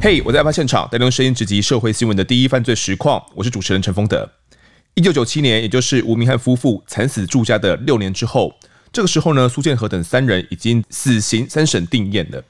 [0.00, 3.20] 嘿，我在案发现场，带您用声音直击社会新闻的第一犯罪实况。
[3.34, 4.30] 我是主持人陈丰德。
[4.94, 8.54] 一九九七年，也就是吴明翰夫妇惨死住家的六年之后，
[8.92, 12.40] 这个时候呢，苏建和等三人已经死刑三审定验了。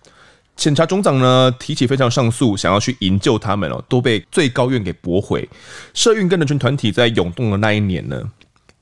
[0.56, 5.48] 检察总长呢提起非常上诉，想要去营救他们哦，都被最高院给驳回。
[5.94, 8.22] 社运跟人权团体在涌动的那一年呢，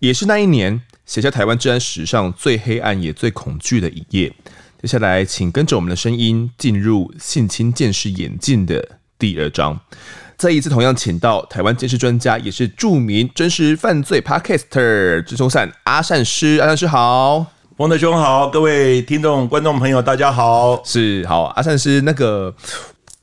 [0.01, 4.33] 也是那一年写下台湾治安史上最黑暗也最恐惧的一页。
[4.87, 9.81] 接下来，请跟着我们的声音进入性侵鉴识演进的第二章。
[10.37, 17.47] 再一次，同样请到台湾监视专家，也是著名真实犯罪 Podcaster 之中善阿善师，阿善师好，
[17.79, 22.55] 王德兄好，各位听众观众朋友大家好，是好阿善师那个。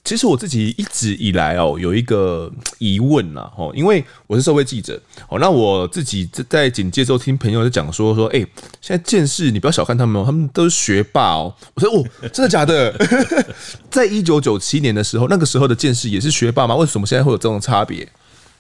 [0.04, 8.46] 其实我自己一直以来哦，有一个疑问呐，哦，因为我是社会记者，哦，那我自己在在警戒之后听朋友在讲说说，哎，
[8.82, 11.56] 现在鉴识你不要小看他们哦，他们都是学霸哦。
[11.76, 12.04] 我说哦，
[12.34, 12.94] 真的假的？
[13.90, 16.76] 在一九九七年的时候，那个时候的鉴识也是学霸吗？
[16.76, 18.06] 为什么现在会有这种差别？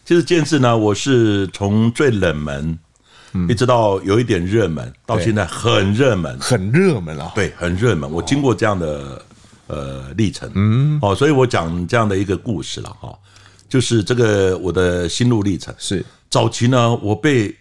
[0.05, 2.79] 其实鉴识呢，我是从最冷门，
[3.49, 8.09] 一直到有一点热门，到现在很热门，很热门啊，对，很热门。
[8.09, 9.21] 我经过这样的。
[9.67, 13.17] 呃，历程，嗯，哦，所以我讲这样的一个故事了哈，
[13.69, 15.73] 就是这个我的心路历程。
[15.77, 16.05] 是。
[16.29, 17.55] 早期呢，我被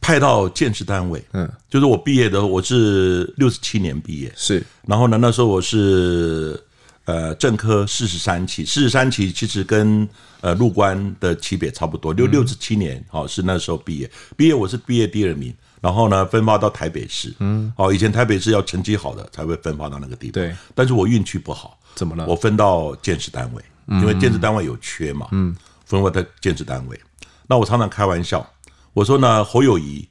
[0.00, 6.60] 派到建设单位，嗯，就是我毕业的，我是六十七年毕业，是，然后呢，那时候我是
[7.04, 10.06] 呃正科四十三期，四十三期其实跟
[10.40, 15.54] 呃入关的级别差不多，六六十七年，哦，是那时候毕业，毕业我是毕业第二名。
[15.80, 17.32] 然后呢，分发到台北市。
[17.38, 20.32] 嗯，哦，以前台北市要成绩好的才会分发到那个地方。
[20.32, 21.78] 对，但是我运气不好。
[21.94, 22.26] 怎么了？
[22.26, 25.28] 我分到建设单位，因为建设单位有缺嘛。
[25.32, 27.00] 嗯，分发到建设单位。
[27.46, 28.46] 那我常常开玩笑，
[28.92, 30.08] 我说呢，侯友谊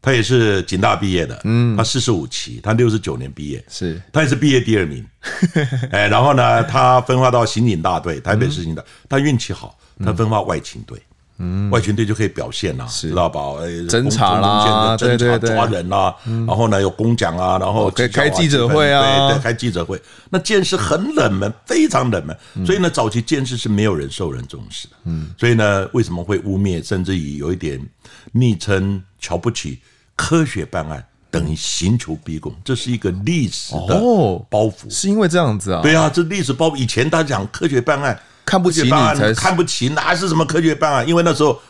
[0.00, 1.40] 他也是警大毕业的。
[1.44, 3.64] 嗯，他四十五期，他六十九年毕业。
[3.68, 5.06] 是，他也是毕业第二名。
[5.92, 11.00] 哎，然后呢，他分发到刑警大队，台北市刑警大，他运气好，他分发外勤队。
[11.40, 13.40] 嗯，外勤队就可以表现了，知道吧？
[13.88, 20.00] 侦查啦，侦查抓人啦，然后呢有公奖啊，然后开开记者会啊，对，开记者会。
[20.30, 24.94] 那鉴识很冷门，非常冷门，所以呢，早期鉴识是没有人受人重视的。
[25.04, 27.80] 嗯，所以呢，为什么会污蔑，甚至于有一点
[28.32, 29.78] 昵称瞧不起
[30.16, 33.94] 科学办案，等于刑求逼供，这是一个历史的
[34.50, 34.90] 包袱。
[34.90, 35.82] 是因为这样子啊？
[35.82, 36.74] 对啊，这历史包袱。
[36.74, 38.20] 以前大家讲科学办案。
[38.48, 41.06] 看不起你才看不起，哪是什么科学办案？
[41.06, 41.60] 因为那时候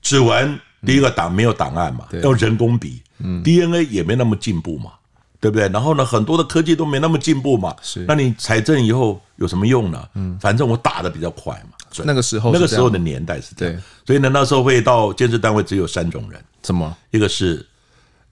[0.00, 3.02] 指纹第一个档没有档案嘛，要人工笔
[3.44, 4.92] ，DNA 也没那么进步嘛，
[5.38, 5.68] 对不对？
[5.68, 7.76] 然后呢，很多的科技都没那么进步嘛。
[7.82, 10.08] 是，那你采证以后有什么用呢？
[10.14, 11.76] 嗯，反正我打的比较快嘛。
[12.04, 13.82] 那个时候，那个时候的年代是这样。
[14.06, 16.42] 所以呢，那时候会到建设单位只有三种人。
[16.62, 16.96] 什么？
[17.10, 17.66] 一个是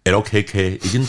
[0.04, 1.06] LKK，已经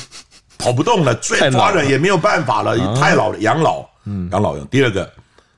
[0.58, 4.66] 跑不动 了，最抓人也没有办法了，太老了，养老，嗯，养老用。
[4.68, 5.10] 第二个，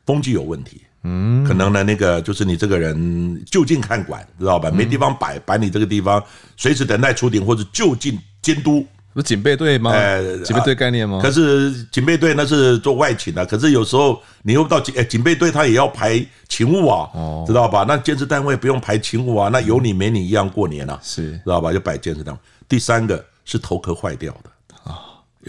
[0.05, 0.81] 风机有问题。
[1.03, 4.69] 嗯，可能呢，那个就是你这个人就近看管，知道吧？
[4.69, 6.23] 没地方摆，摆你这个地方，
[6.57, 8.85] 随时等待出庭或者就近监督。
[9.11, 9.91] 不是警备队吗？
[9.91, 11.19] 哎，警备队概念吗？
[11.21, 17.09] 可是警备队那是做外勤的，可是有时候你又不到警，哎，警备队他也要排勤务啊，
[17.47, 17.85] 知道吧？
[17.87, 21.73] 那监视单位不用排勤务啊，那有你没你一样过年啊，是知道吧？
[21.73, 22.39] 就摆监视单位。
[22.67, 24.49] 第三个是头壳坏掉的。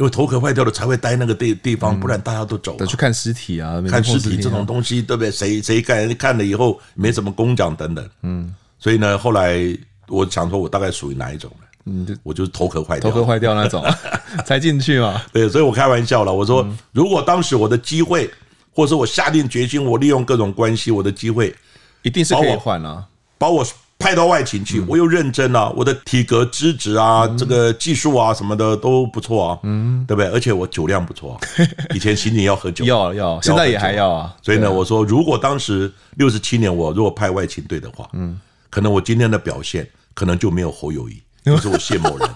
[0.01, 2.87] 因为头壳坏掉了才会待那个地地方，不然大家都走了。
[2.87, 5.31] 去看尸体啊，看尸体这种东西，对不对？
[5.31, 8.09] 谁谁看看了以后没什么公奖等等。
[8.23, 9.61] 嗯，所以呢，后来
[10.09, 11.67] 我想说，我大概属于哪一种呢？
[11.85, 13.85] 嗯，我就是头壳坏掉，头壳坏掉那种
[14.47, 15.21] 才进去嘛。
[15.35, 18.31] 对，所以我开玩笑了，我说如果当时我的机会，
[18.75, 21.55] 或者我下定决心，我利用各种关系，我的机会
[22.01, 23.05] 一定是可以换啊，
[23.37, 23.63] 把我。
[24.01, 30.31] 派到外勤去，我又认真啊，我的体格、资质啊，这个技术啊什么的都不错啊，嗯，对不对？
[30.33, 31.39] 而且我酒量不错，
[31.95, 34.35] 以前刑警要喝酒，要要，现在也还要啊。
[34.43, 38.41] 所以呢，我说如果当时六十七年我如果派外勤队的话，嗯，
[38.71, 42.29] 可能我今天的表现可能就没有侯友谊，就是我谢某人。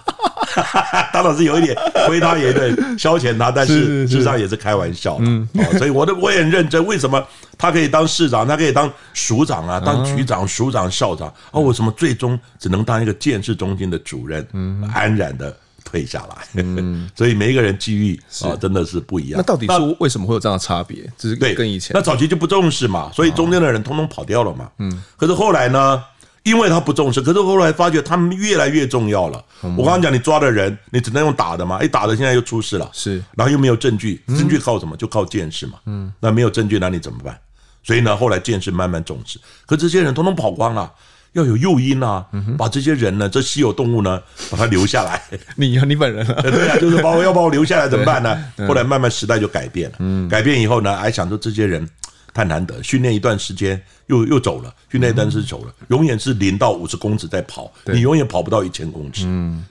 [1.11, 1.75] 当然是有一点
[2.07, 5.17] 亏他，也对消遣他，但是事实上也是开玩笑。
[5.19, 5.45] 嗯，
[5.77, 6.85] 所以我的我也很认真。
[6.85, 7.21] 为什么
[7.57, 11.33] 他可以当市长，他可以当署长啊，当局长、署长、校长？
[11.51, 14.45] 哦，为什么最终只能当一个建设中心的主任？
[14.53, 16.63] 嗯，安然的退下来。
[16.63, 19.37] 嗯， 所以每一个人机遇啊，真的是不一样。
[19.37, 21.03] 那到底是为什么会有这样的差别？
[21.17, 24.69] 就是对跟以前，那早期就不重视嘛，所以中间的人通通跑掉了嘛。
[24.79, 26.03] 嗯，可是后来呢？
[26.45, 29.43] 因为他不重视，可是后来发觉他们越来越重要了。
[29.61, 31.81] 我刚刚讲，你抓的人，你只能用打的嘛？
[31.83, 34.95] 一打的现在又出事了，是，然后又没有证据，证据靠什么？
[34.95, 35.73] 就靠见识嘛。
[35.87, 37.37] 嗯，那没有证据，那你怎么办？
[37.83, 40.91] 所以呢，后来见识慢慢重视，可这些人统统跑光了。
[41.33, 42.25] 要有诱因啊，
[42.57, 45.21] 把这些人呢，这稀有动物呢，把它留下来。
[45.57, 46.39] 你你本人啊？
[46.41, 48.41] 对啊，就是把我要把我留下来怎么办呢？
[48.65, 51.85] 后来慢慢时代就改变了，改变以后呢，还想说这些人
[52.35, 59.23] 太难得，训练一段时间又又走了，训练一段时间走了，永远是零到五十公尺在跑，你永远跑不到一千公尺，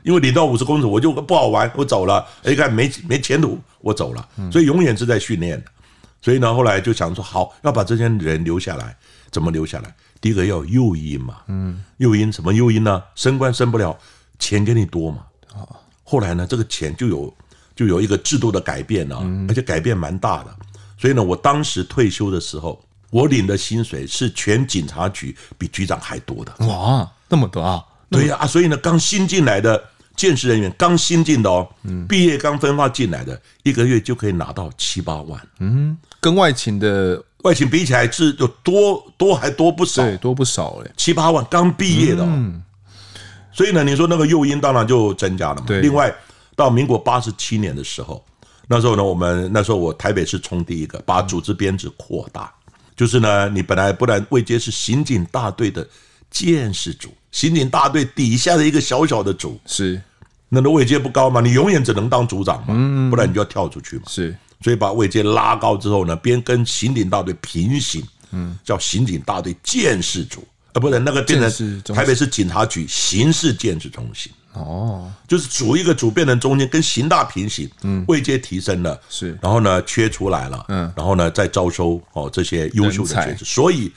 [0.03, 5.63] 因为零到五十公尺我就不好玩，我走了，一，看没没前途，我走了，所以永远是在训练。
[6.23, 8.97] 所以呢，后来就想说，好，要把这些人留下来，
[9.31, 9.95] 怎么留下来？
[10.23, 13.03] 第一个要有诱因嘛，嗯，诱因什么诱因呢？
[13.15, 13.95] 升官升不了，
[14.39, 15.19] 钱给你多嘛。
[16.03, 17.37] 后来呢，这个钱就有
[17.77, 20.57] 就有一个制度的改变了，而且改变蛮大的。
[21.05, 26.67] 所以呢，我当时退休的时候，我领的薪水是全警察局比局长还多的。
[26.67, 27.85] 哇，那么多啊！
[28.09, 29.85] 对呀，啊，所以呢，刚新进来的
[30.17, 31.69] 鉴识人员，刚新进的哦，
[32.09, 35.39] 毕业刚分发进来的，一个月就可以拿到七八万。
[35.59, 37.23] 嗯，跟外勤的。
[37.43, 42.63] 外勤比起来是有多多还多不少，对，多不少哎，七八万刚毕业的，哦，嗯，
[43.53, 45.65] 所以呢，你说那个诱因当然就增加了嘛。
[45.67, 46.11] 对，另外
[46.57, 48.25] 到民国八十七年的时候，
[48.67, 52.53] 那时候呢，我们那时候我台北市冲第一个，把组织编制扩大，
[52.97, 55.87] 就是呢，你本来不然位阶是刑警大队的
[56.31, 60.01] 鉴识组，刑警大队底下的一个小小的组，是，
[60.49, 64.35] 那个位阶不高嘛，你永远只能当组长嘛，不然你就要跳出去嘛，是。
[64.61, 83.93] 所以把位阶拉高之后呢，边跟刑警大队平行，嗯，叫刑警大队鉴识组，啊，不是那个变成台北市警察局刑事鉴识中心，哦，就是组一个组变成中间跟刑大平行，嗯，位阶提升了，是，然后呢缺出来了，嗯，然后呢再招收哦这些优秀的鉴识，所以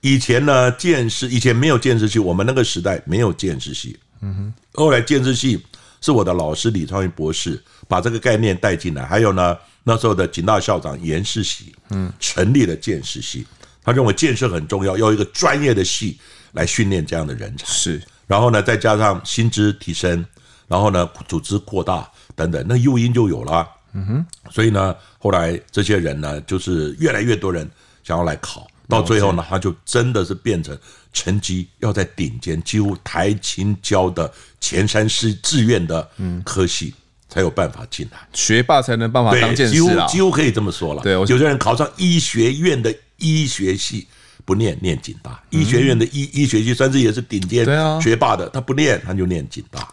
[0.00, 5.60] 以前呢鉴识以前没有鉴识系，我们那个时代没有鉴识系，嗯哼，后来鉴识系
[6.00, 9.56] 是我的老师李昌钰博士把这个概念带进来，还有呢。
[9.84, 13.44] 那时候的警大校长严世喜，嗯，成立了鉴识系，
[13.82, 16.16] 他认为建设很重要，要一个专业的系
[16.52, 17.66] 来训练这样的人才。
[17.66, 20.24] 是，然后呢，再加上薪资提升，
[20.68, 23.68] 然后呢，组织扩大等等，那诱因就有了。
[23.92, 27.68] 嗯哼，所以呢，后来这些人呢，就是越来越多人
[28.02, 30.78] 想要来考，到最后呢，他就真的是变成
[31.12, 36.08] 成绩要在顶尖，几乎台清交的前三师志愿的
[36.44, 36.94] 科系。
[37.28, 41.02] 才有办法进来，学霸才能办法当鉴识，几乎几乎可以这么说了。
[41.02, 44.06] 对，有些人考上医学院的医学系
[44.44, 47.64] 不念，念警大；医学院的医医学系甚至也是顶尖
[48.00, 49.86] 学霸的，他不念，他就念警大。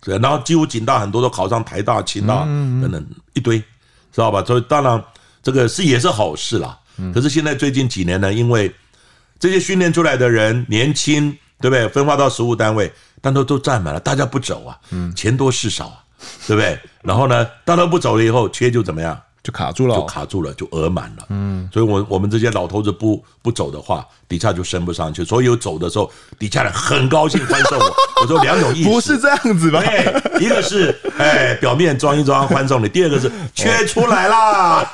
[0.00, 3.64] 对，然后几乎警大很多都考上台大、清大等等一堆，知
[4.16, 4.42] 道吧？
[4.44, 5.02] 所以当然
[5.42, 6.78] 这个是也是好事啦。
[7.12, 8.72] 可是现在最近几年呢，因为
[9.38, 11.30] 这些训练出来的人年轻，
[11.60, 11.88] 对不对？
[11.88, 14.78] 分化到实务单位，但都都占满了，大家不走啊，
[15.16, 16.00] 钱多事少啊。
[16.46, 16.78] 对不对？
[17.02, 19.20] 然后呢，大家不走了以后，缺就怎么样？
[19.44, 21.26] 就卡住了，就卡住了，就额满了。
[21.28, 25.24] 嗯，所以我我们这些老头子不不走的话，底下就升不上去。
[25.24, 27.94] 所以有走的时候，底下人很高兴欢送我。
[28.22, 29.82] 我说两种意思，不是这样子吧？
[29.82, 34.84] 对，一个是哎表面装一装欢送你，第二个是缺出来啦，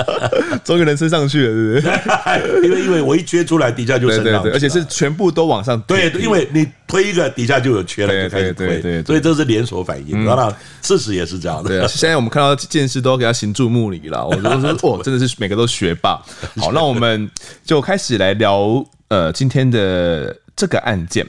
[0.64, 2.00] 终于能升上去了，是不是？
[2.66, 5.80] 因为因为我一缺出来，底下就升上去，而且是全部都往上。
[5.82, 9.02] 对，因为你推一个，底下就有缺了，就开始推。
[9.04, 10.26] 所以这是连锁反应。
[10.26, 10.52] 当然，
[10.82, 11.68] 事实也是这样的。
[11.68, 14.26] 对，现在我们看到鉴识都给他行注目礼了。
[14.26, 16.20] 我觉得说，哦，真的是每个都学霸。
[16.56, 17.30] 好，那我们
[17.64, 18.81] 就开始来聊
[19.12, 21.28] 呃今天的这个案件。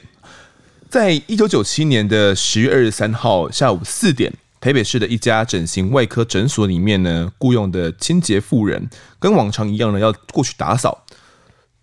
[0.88, 11.04] 在一九九七年的十月二十三号下午四点，台北市的一家整形外科诊所里面呢，雇佣的清洁妇人跟往常一样呢，要过去打扫。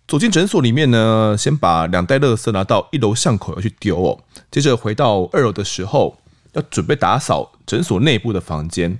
[0.08, 4.18] 走进诊所里面呢，先把两袋垃圾拿到一楼巷口要去丢哦。
[4.50, 6.18] 接着回到二楼的时候，
[6.54, 8.98] 要准备打扫诊所内部的房间，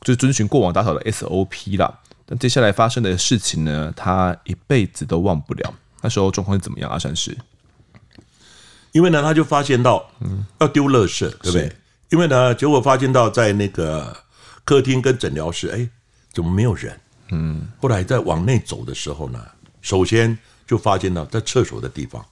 [0.00, 1.98] 就遵循过往打扫的 SOP 啦。
[2.24, 5.74] 但接下来发生的事情呢，他一辈子都忘不了。
[6.00, 6.90] 那时候状况是怎么样？
[6.90, 7.36] 阿善是。
[8.92, 11.72] 因为呢，他就发现到，嗯，要丢垃圾，对不对？
[12.10, 14.16] 因为呢，结果发现到在那个
[14.64, 15.88] 客厅跟诊疗室，哎，
[16.32, 17.00] 怎么没有人？
[17.30, 19.40] 嗯，后来在往内走的时候呢，
[19.80, 22.24] 首先就发现到在厕所的地方，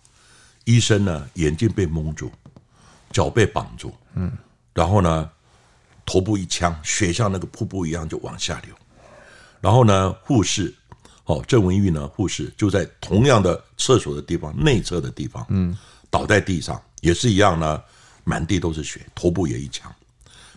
[0.65, 2.33] 医生呢眼睛被蒙住，
[3.13, 4.33] 脚被绑住，嗯，
[4.75, 5.31] 然后呢
[6.05, 8.75] 头部一枪，血像那个瀑布一样就往下流，
[9.61, 10.75] 然后呢护士，
[11.29, 15.75] 哦郑文玉呢护士就在同样的厕所的地方内侧的地方，嗯。
[16.11, 17.79] 倒在地上也是一样呢，
[18.25, 19.95] 满地都是血，头部也一枪。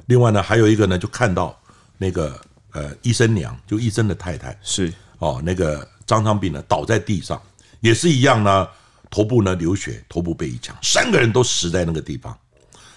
[0.05, 1.53] 另外呢，还有一个呢，就看到
[1.97, 2.39] 那个
[2.71, 7.39] 呃医生娘，就医生的太太是哦，那个张昌斌呢倒在地上，
[7.81, 8.65] 也是一样呢，
[9.09, 12.33] 头部呢流血，头部被一枪，三个人都死在那个地方。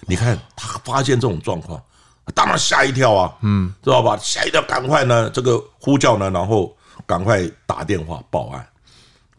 [0.07, 1.83] 你看他发现这种状况，
[2.33, 4.17] 当然吓一跳啊，嗯，知道吧？
[4.21, 6.73] 吓一跳，赶快呢这个呼叫呢，然后
[7.05, 8.67] 赶快打电话报案。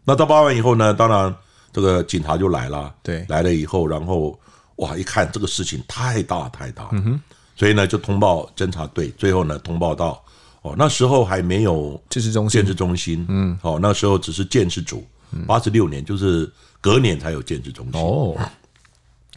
[0.03, 1.35] 那到报案以后呢，当然。
[1.73, 4.39] 这个警察就来了，对，来了以后，然后
[4.77, 7.21] 哇，一看这个事情太大太大，嗯哼，
[7.55, 10.19] 所以呢就通报侦查队，最后呢通报到
[10.63, 15.05] 哦，那时候还没有建设中心，建设中心，嗯，哦，那时候只是建设组，
[15.45, 18.01] 八十六年就是隔年才有建设中心。
[18.01, 18.35] 哦，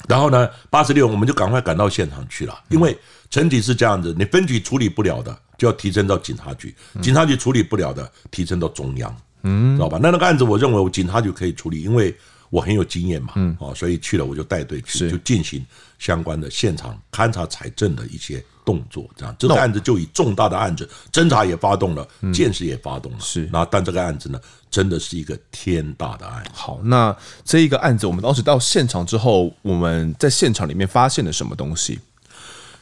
[0.08, 2.96] 然后呢，八十六我们就赶快赶到现场去了，因为
[3.28, 9.16] 整体是这样子，你分局处理不了的，就要提升到警察局，警察局处理不了的，提升到中央。
[9.42, 9.98] 嗯，知道吧？
[10.02, 12.14] 那那个案子，我认为我警察局可以处理，因为
[12.50, 13.32] 我很有经验嘛。
[13.36, 15.64] 嗯，哦，所以去了我就带队去，就进行
[15.98, 19.08] 相关的现场勘查、采证的一些动作。
[19.16, 23.18] 这样，这个案子就以重大的案子，侦查也发动了，见识也发动了。
[23.20, 24.40] 是，那但这个案子呢，
[24.70, 26.44] 真的是一个天大的案。
[26.52, 27.14] 好，那
[27.44, 31.98] 这一个案子，我们当时到现场之后，我们在现场里面发现了什么东西？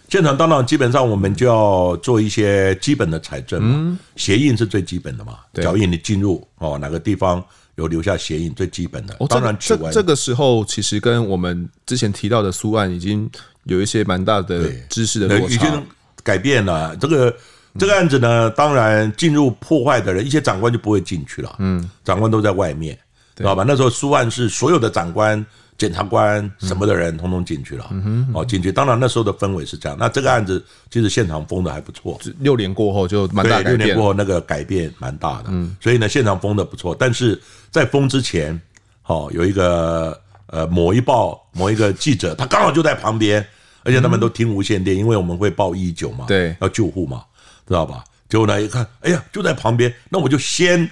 [0.08, 7.44] 现场当然基本上我们就要做一些基本的采证嘛，鞋印是最基本的嘛，脚印你进入哦哪个地方
[7.78, 9.16] 有留下鞋印最基本的。
[9.30, 13.30] 当然这这个时候其实跟我们之前提到的苏案已经
[13.64, 15.86] 有一些蛮大的知识的落差，已经
[16.22, 16.94] 改变了。
[16.96, 17.34] 这个
[17.78, 22.98] 这个案子呢，当然进入破坏的人，一些长官就不会进去了，嗯，长官都在外面，
[23.34, 23.64] 知道吧？
[23.66, 25.44] 那时候苏案是所有的长官。
[25.78, 27.88] 检察官什么的人通通进去了，
[28.34, 28.72] 哦，进去。
[28.72, 29.96] 当然那时候的氛围是这样。
[29.98, 32.20] 那这个案子其实现场封的还不错。
[32.40, 33.78] 六年过后就蛮大改变。
[33.78, 36.92] 六年过后那个改变蛮大的，所以呢现场封的不错。
[36.98, 38.60] 但是在封之前，
[39.06, 43.46] 哦，有一个呃某一报某一个记者，他刚好就在旁边，
[43.84, 47.22] 而且他们都听无线电，因为我们会报一一九嘛，对，要救护嘛，
[47.68, 48.02] 知道吧？
[48.28, 50.90] 结果呢一看，哎呀，就在旁边，那我就先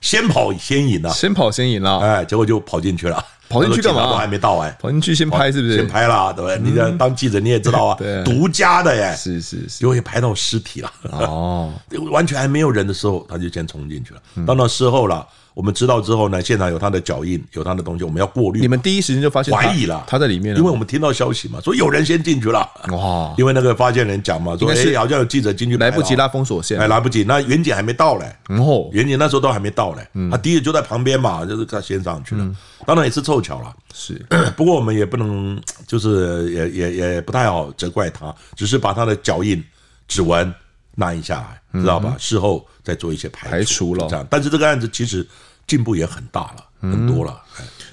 [0.00, 3.24] 先跑先赢了，先跑先赢了，哎，结果就跑进去了。
[3.48, 4.06] 跑进去干嘛？
[4.06, 5.76] 都还没到哎，跑进去先拍是不是？
[5.76, 6.58] 先拍了，对不对？
[6.58, 11.72] 你这当记者你也知道啊， 独家的耶，是是是，因为拍到尸体了哦，
[12.10, 14.20] 完全还没有人的时候，他就先冲进去了。
[14.46, 15.26] 到那时候了。
[15.58, 18.60] 我们知道之后呢，现场有他的脚印，有他的东西，我们要过滤。
[18.60, 22.60] 你们第一时间就发现怀疑了，他在里面，因为我们听到消息嘛，说有人先进去了。
[22.92, 23.34] 哇！
[23.36, 27.24] 因为那个发现人讲嘛，说哎，好像有记者进去，来不及拉封锁线，哎，来不及。
[27.24, 32.48] 那袁姐还没到嘞，哦，员警那时候都还没到嘞，他第一就在旁边嘛，就是他先上去了。
[32.86, 34.14] 当然也是凑巧了，是。
[34.56, 39.60] 不过我们也不能，就是也也也不太好责怪他，只是把他的脚印、
[40.06, 40.54] 指纹
[40.94, 42.14] 拿一下来，知道吧？
[42.16, 44.06] 事后再做一些排除了。
[44.08, 45.26] 这样，但是这个案子其实。
[45.68, 47.40] 进步也很大了，很多了。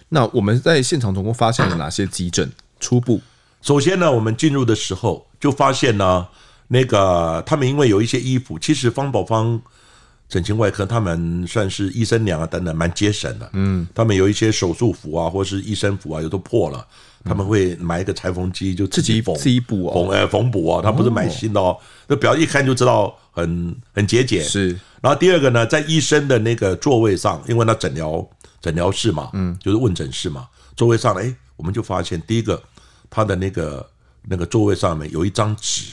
[0.09, 2.51] 那我们在现场总共发现了哪些急诊？
[2.79, 3.21] 初步，
[3.61, 6.27] 首先呢，我们进入的时候就发现呢，
[6.67, 9.59] 那个他们因为有一些衣服，其实方宝芳
[10.27, 13.49] 整形外科他们算是医生娘啊等等，蛮节省的。
[13.53, 16.85] 嗯，他们有一些手术服啊，或是医生服啊，有都破了，
[17.25, 21.75] 他们会买一个裁缝机就自己缝，自己补缝，呃，缝补哦，他不是买新的哦。
[22.07, 24.43] 那表一看就知道很很节俭。
[24.43, 24.69] 是。
[25.01, 28.25] 然后第二个呢，在医生的那个座位上，因为那诊疗
[28.61, 32.61] 诊疗室嘛，嗯，就是问诊室嘛，座位上呢，哎，我们就发现第一个，
[33.09, 33.89] 他的那个
[34.23, 35.91] 那个座位上面有一张纸，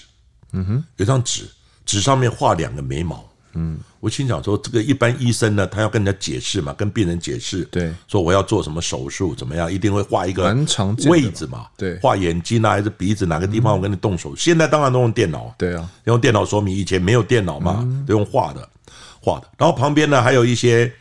[0.53, 1.49] 嗯哼，有一张纸，
[1.87, 3.25] 纸上面画两个眉毛，
[3.55, 10.45] 嗯，我心想说，这个一般医生呢，他要跟人家解释嘛，跟病人解释，对，说我要做什么手术，怎么样，一定会画一个
[11.07, 18.69] 位置嘛，对，画眼睛啊，还是鼻子哪个地方我跟你动手，现在当然都用电脑，对啊，用电脑说明，以前没有电脑嘛，都用画的。
[19.21, 19.39] 画。
[19.39, 20.93] 的，然后旁边呢还有一些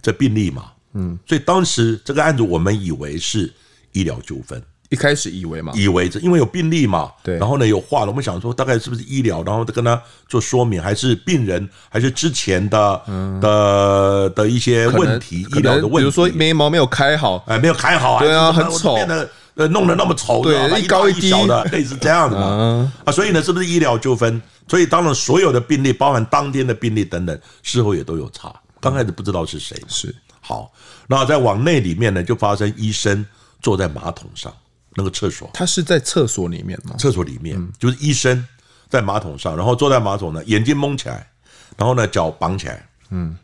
[0.00, 3.52] 这病例嘛，嗯，所以当时这个案子我们以为是
[3.92, 13.02] 医疗纠纷，一开始以为嘛，以为这因为有病例嘛，对，然后呢有话了，我们想说大概是不是医疗，然后跟他做说明，还是病人，还是之前的
[13.40, 21.30] 的的一些问题，医疗的问题，比如说眉毛没有开好，哎，没有开好，对啊，很丑，变得呃弄得那么丑，对，一高一低。
[21.46, 24.40] 的，类似这样的嘛，啊，所以呢，是不是医疗纠纷？
[24.68, 28.52] 所以当然，所有的病例，包含当天的病例等等，事后也都有查。
[28.80, 30.14] 刚开始不知道是谁，是。
[30.40, 30.72] 好。
[31.06, 33.24] 那再往内里面呢，就发生医生
[33.62, 34.52] 坐在马桶上，
[34.96, 36.96] 那个厕所，他是在厕所里面吗？
[36.98, 38.44] 厕所里面就是医生
[38.88, 41.30] 在马桶上，然后坐在马桶呢，眼睛蒙起来，
[41.76, 43.36] 然后呢脚绑起来，嗯，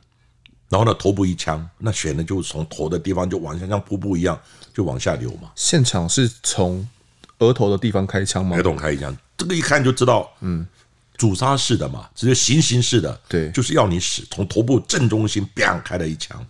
[0.68, 4.40] 然后呢头部一枪，那血呢就从头的地方就往下像瀑布一样
[4.74, 5.50] 就往下流嘛。
[5.54, 6.88] 现场是从
[7.38, 8.56] 额头的地方开枪吗？
[8.56, 10.66] 额头开一枪，这个一看就知道，嗯。
[11.18, 16.44] 主杀式的嘛，直接行刑式的，对，就是要你死，从头部正中心砰开了一枪，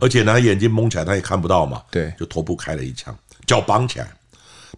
[0.00, 4.10] 而且呢，眼睛蒙起来，他也看不到嘛，对，就头部开了一枪，脚绑起来。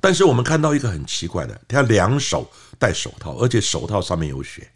[0.00, 4.68] 但是我们看到一个很奇怪的，他两手戴手套，而且手套上面有血。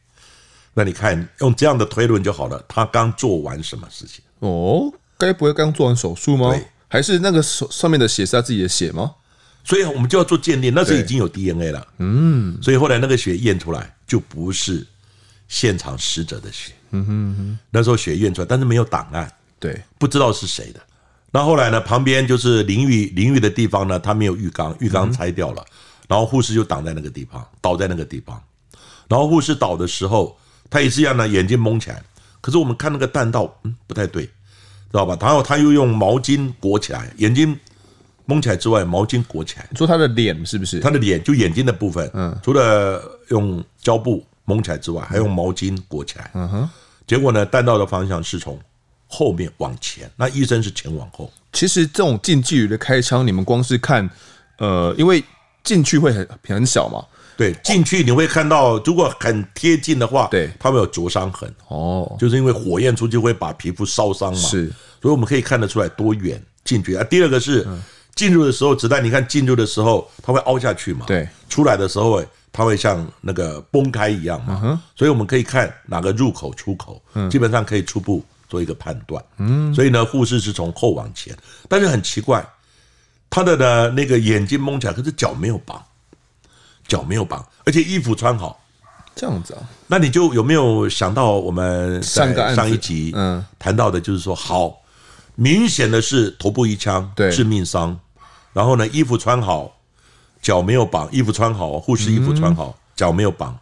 [0.74, 4.24] 那你看，用这样的推论就好了，他刚做完什么事情？
[4.40, 6.50] 哦，该不会刚做完手术吗？
[6.50, 9.14] 对还是那个手上面的血是他自己的血吗？
[9.64, 14.84] 所以我们就要做鉴定，那时候已经有 DNA 了，嗯，所以后来那个血验出来就不是
[15.46, 20.80] 现场死者的血，嗯哼，嗯哼，那时候血验出来，但是没有档案，对，不知道是谁的。
[21.34, 25.64] 那后来呢，旁边就是淋浴淋浴的地方呢，他没有浴缸，浴缸拆掉了，
[26.06, 28.38] 然后护士就挡在那个地方，倒在那个地方。
[29.08, 30.36] 然后护士倒的时候，
[30.68, 32.02] 他也是一样的，眼睛蒙起来。
[32.42, 34.30] 可是我们看那个弹道，嗯，不太对，知
[34.92, 35.16] 道吧？
[35.20, 37.58] 然后他又用毛巾裹起来，眼睛
[38.26, 39.66] 蒙起来之外，毛巾裹起来。
[39.70, 40.80] 你说他的脸是不是？
[40.80, 46.30] 他的脸就眼睛的部分，嗯，除了用胶布蒙起来之外，还用毛巾裹起来。
[46.34, 46.70] 嗯哼。
[47.06, 48.58] 结果呢，弹道的方向是从
[49.14, 51.30] 后面往前，那医生是前往后。
[51.52, 54.08] 其实这种近距离的开枪，你们光是看，
[54.56, 55.22] 呃，因为
[55.62, 57.04] 进去会很很小嘛。
[57.36, 61.52] 对，进去你会看到，如果很贴近的话，对，它会有灼伤痕。
[61.68, 64.38] 哦，就是因为火焰出去会把皮肤烧伤嘛。
[64.38, 64.68] 是，
[65.00, 67.04] 所以我们可以看得出来多远进去啊。
[67.04, 67.66] 第二个是
[68.14, 71.04] 进入的时候，子弹你看进入的时候，它会凹下去嘛。
[71.06, 74.80] 对，出来的时候，它会像那个崩开一样嘛。
[74.94, 79.24] 所以我们可以看哪个入口、出口，基本上可以初步做一个判断。
[79.38, 81.34] 嗯，所以呢，护士是从后往前，
[81.70, 82.46] 但是很奇怪，
[83.30, 85.82] 他的呢那个眼睛蒙起来，可是脚没有绑。
[86.86, 88.60] 脚没有绑，而且衣服穿好，
[89.14, 89.62] 这样子啊？
[89.86, 94.82] 那你就有没有想到我们上个上一集嗯谈到的，就是说好
[95.34, 97.98] 明显的是头部一枪，对，致命伤。
[98.52, 99.74] 然后呢，衣服穿好，
[100.42, 103.56] 脚没有绑，衣服穿好，护士衣服穿好，脚没有绑。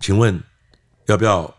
[0.00, 0.40] 请问
[1.06, 1.52] 要不要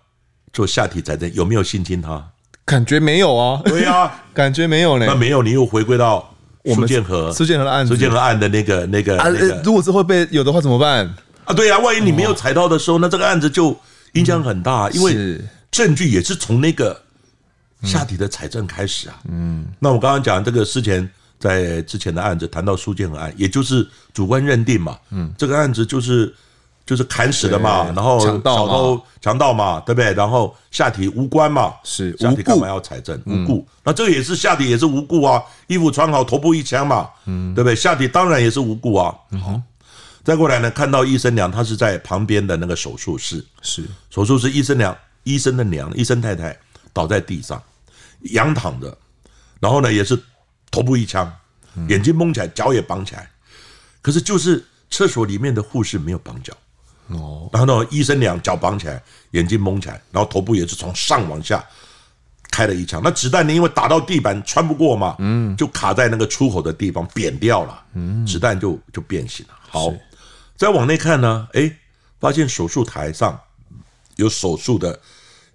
[0.54, 1.32] 做下体裁剪？
[1.36, 2.26] 有没有性侵他？
[2.70, 3.62] 感觉没有啊。
[3.66, 5.06] 对啊， 感觉没有呢。
[5.08, 6.34] 那没有，你又回归到。
[6.76, 9.28] 苏建和，苏建和的案子，苏建和案的那个那个啊，
[9.64, 11.10] 如果是会被有的话怎么办
[11.46, 11.54] 啊？
[11.54, 13.76] 对啊，万一你没有踩到的时候，那这个案子就
[14.14, 17.02] 影响很大，因为证据也是从那个
[17.82, 19.16] 下底的采证开始啊。
[19.32, 21.10] 嗯，那我刚刚讲这个事前
[21.40, 24.96] 在之前的案子谈到苏建和案，也就是主观认定嘛。
[25.12, 26.32] 嗯，这个案子就是。
[26.90, 30.12] 就是砍死的嘛，然后小偷强盗嘛，对不对？
[30.16, 33.16] 然后下体无关嘛，是下体干嘛要采证？
[33.28, 37.76] 无故，那这个也是下体也是无故啊，衣服穿好，头部一枪嘛，嗯，对不对？
[37.76, 39.14] 下体当然也是无故啊。
[39.40, 39.62] 好，
[40.24, 43.84] 再过来呢，看到医生娘，她是在旁边的那个手术室，是。
[44.10, 46.58] 手术室，医生娘，医生的娘，医生太太
[46.92, 47.62] 倒在地上，
[48.32, 48.98] 仰躺着，
[49.60, 50.20] 然后呢也是
[50.72, 51.32] 头部一枪，
[51.88, 53.30] 眼睛蒙起来，脚也绑起来，
[54.02, 56.52] 可是就是厕所里面的护士没有绑脚。
[57.10, 61.64] 哦，然后呢，医生两脚绑起来，眼睛蒙起来，然后头部也是从上往下
[62.52, 63.02] 开了一枪。
[63.04, 69.54] 那子弹呢，因为打到地板穿不过嘛，嗯，就卡在那个出口的地方扁掉了，嗯，子弹就就变形了。
[69.68, 69.92] 好，
[70.56, 71.72] 再往内看呢，哎，
[72.20, 73.40] 发现手术台上
[74.18, 75.00] 有手术的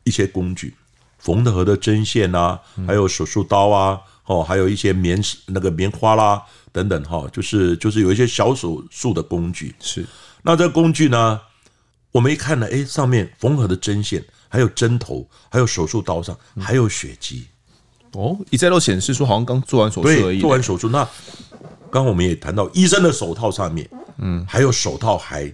[0.03, 0.75] 一些工具，
[1.19, 9.73] 缝的合的针线啊，还有手术刀啊，哦，还有一些棉那个棉花啦等等哈，就是就是有一些小手术的工具。
[9.79, 10.05] 是。
[10.47, 11.41] 那这个工具呢？
[12.13, 17.47] 我们一看呢，哎，上面缝合的针线，还有针头，还有手术刀上还有血迹。
[18.13, 20.39] 哦，一再都显示说好像刚做完手术而已。
[20.39, 21.03] 做完手术，那
[21.91, 25.53] 刚刚我们也谈到，医生的手套上面，嗯，还有手套还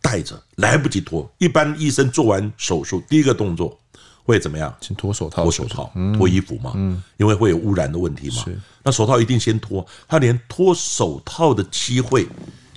[0.00, 1.30] 戴着，来不及脱。
[1.36, 3.78] 一般医生做完手术，第一个动作
[4.24, 4.74] 会怎么样？
[4.80, 8.44] 先脱手套，脱手套，脱衣服嘛，嗯，因为会有污染的问题嘛。
[8.84, 12.26] 那手套一定先脱，他连脱手套的机会。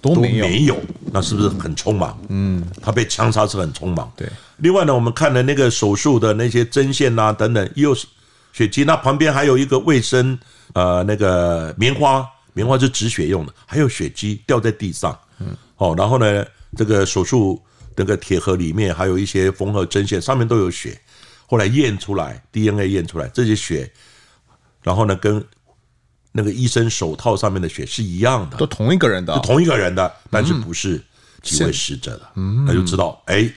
[0.03, 0.77] 都没有，
[1.13, 2.19] 那是不是很匆忙？
[2.27, 4.11] 嗯，他被枪杀是很匆忙。
[4.17, 8.05] 对，另外呢，我们看了那个手术的那些针线啊等等，又是
[8.51, 10.37] 血迹，那旁边还有一个卫生
[10.73, 15.17] 呃那个棉花，棉花是止血用的，还有血迹掉在地上。
[15.39, 17.61] 嗯，哦，然后呢，这个手术
[17.95, 20.99] 那个铁盒里面还有一些缝合针线，上面都有血，
[21.47, 23.89] 后来验出来 DNA 验出来这些血，
[24.81, 25.41] 然后呢跟。
[26.33, 31.01] 那个医生手套上面的血是一样的，都同一个人的，同一个人的，但是不是
[31.41, 32.11] 几位死者。
[32.17, 33.49] 的，嗯，那就知道，哎，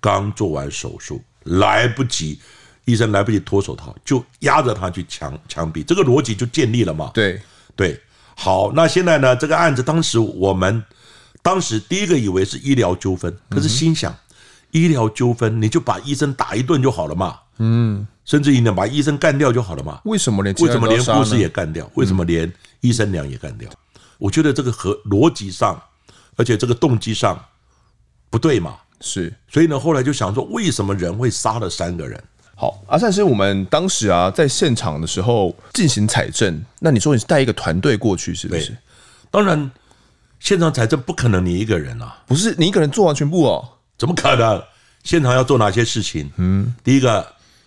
[0.00, 2.40] 刚做完手术，来不及，
[2.86, 7.10] 医生来不及脱手套，就压着他去枪枪毙，这个逻辑就建立了嘛。
[7.14, 7.40] 对。
[7.76, 8.00] 对，
[8.36, 10.80] 好，那现在呢，这个案子当时我们
[11.42, 14.16] 当时第一个以为是医疗纠纷，可是心想，
[14.74, 18.06] 医疗纠纷你就把医生打一顿就好了嘛，嗯。
[18.24, 20.00] 甚至于呢，把医生干掉就好了嘛？
[20.04, 21.88] 为什么连为什么连护士也干掉？
[21.94, 23.70] 为什么连医生娘也干掉？
[24.16, 25.78] 我觉得这个和逻辑上，
[26.36, 27.38] 而且这个动机上
[28.30, 28.76] 不对嘛？
[29.02, 32.18] 是，所以呢，后来就想说，为什么人会杀了三个人？
[32.56, 38.74] 好，阿善师，我们当时啊，在现场的时候进行采证，那你说你是带一个团队过去，是不是？
[39.30, 39.70] 当然，
[40.40, 43.68] 现场采证不可能你一个人啊，不是你一个人做完全部哦？
[43.98, 44.62] 怎么可能？
[45.02, 46.30] 现场要做哪些事情？
[46.36, 47.26] 嗯，第一个。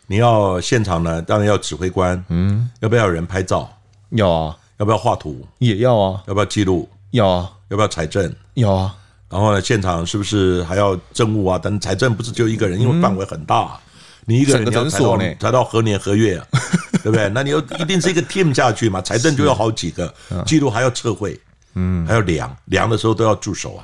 [0.10, 3.70] 你要现场呢，当然要指挥官，嗯，要不要有人拍照？
[4.12, 5.46] 要啊，要不要画图？
[5.60, 6.88] 也要啊，要不要记录？
[7.12, 8.34] 要啊，要不要财政？
[8.54, 8.96] 要啊，
[9.30, 11.60] 然后呢，现场是不是还要政务啊？
[11.60, 13.78] 等财政不是就一个人，因为范围很大，
[14.24, 16.48] 你一个人你要采到采到何年何月啊？
[17.04, 17.28] 对不对？
[17.36, 20.14] 那你要一定是一个 team 下去嘛，财政就要好几个，
[20.46, 21.38] 记录还要测绘，
[21.74, 23.84] 嗯，还要量，量的时候都要助手啊，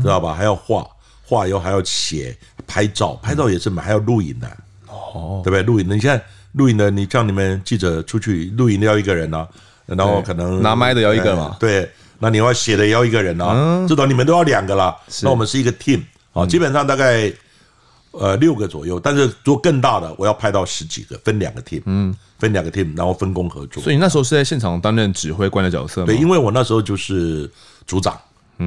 [0.00, 0.32] 知道吧？
[0.34, 0.86] 还要画，
[1.34, 4.46] 画又还要写，拍照，拍照也是嘛，还要录影的，
[4.86, 5.62] 哦，对不对？
[5.62, 9.48] 录影的，你现在录影的，你叫你们记者出去录影的要一个人呢，
[9.86, 16.00] 然后可能拿麦的要一个嘛，对，那你要写的要一个人呢，至少你们都要两个啦，那我们是一个 team
[16.32, 17.32] 啊，基本上大概。
[18.16, 23.82] 呃，六个左右，但是做更大的，我要拍到十几个，分两个 team，嗯，分两个 team，然后分工合作。
[23.82, 26.06] 所以你那时候是在现场担任指挥官的角色吗？
[26.06, 27.50] 对，因为我那时候就是
[27.88, 28.16] 组长，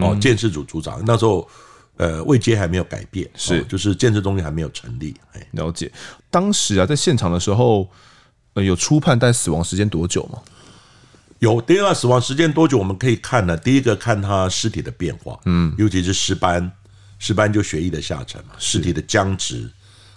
[0.01, 1.01] 哦，建设组组长。
[1.05, 1.47] 那时候，
[1.97, 5.15] 呃，位阶还没有改变，是，就是建设中心还没有成立。
[5.33, 5.91] 哎，了解。
[6.31, 7.89] 当时啊，在现场的时候，
[8.53, 10.39] 呃，有初判，但死亡时间多久吗？
[11.39, 13.57] 有，第二个死亡时间多久，我们可以看呢？
[13.57, 16.71] 第一个看他尸体的变化，嗯，尤其是尸斑。
[17.19, 19.67] 尸斑就血液的下沉嘛，尸体的僵直，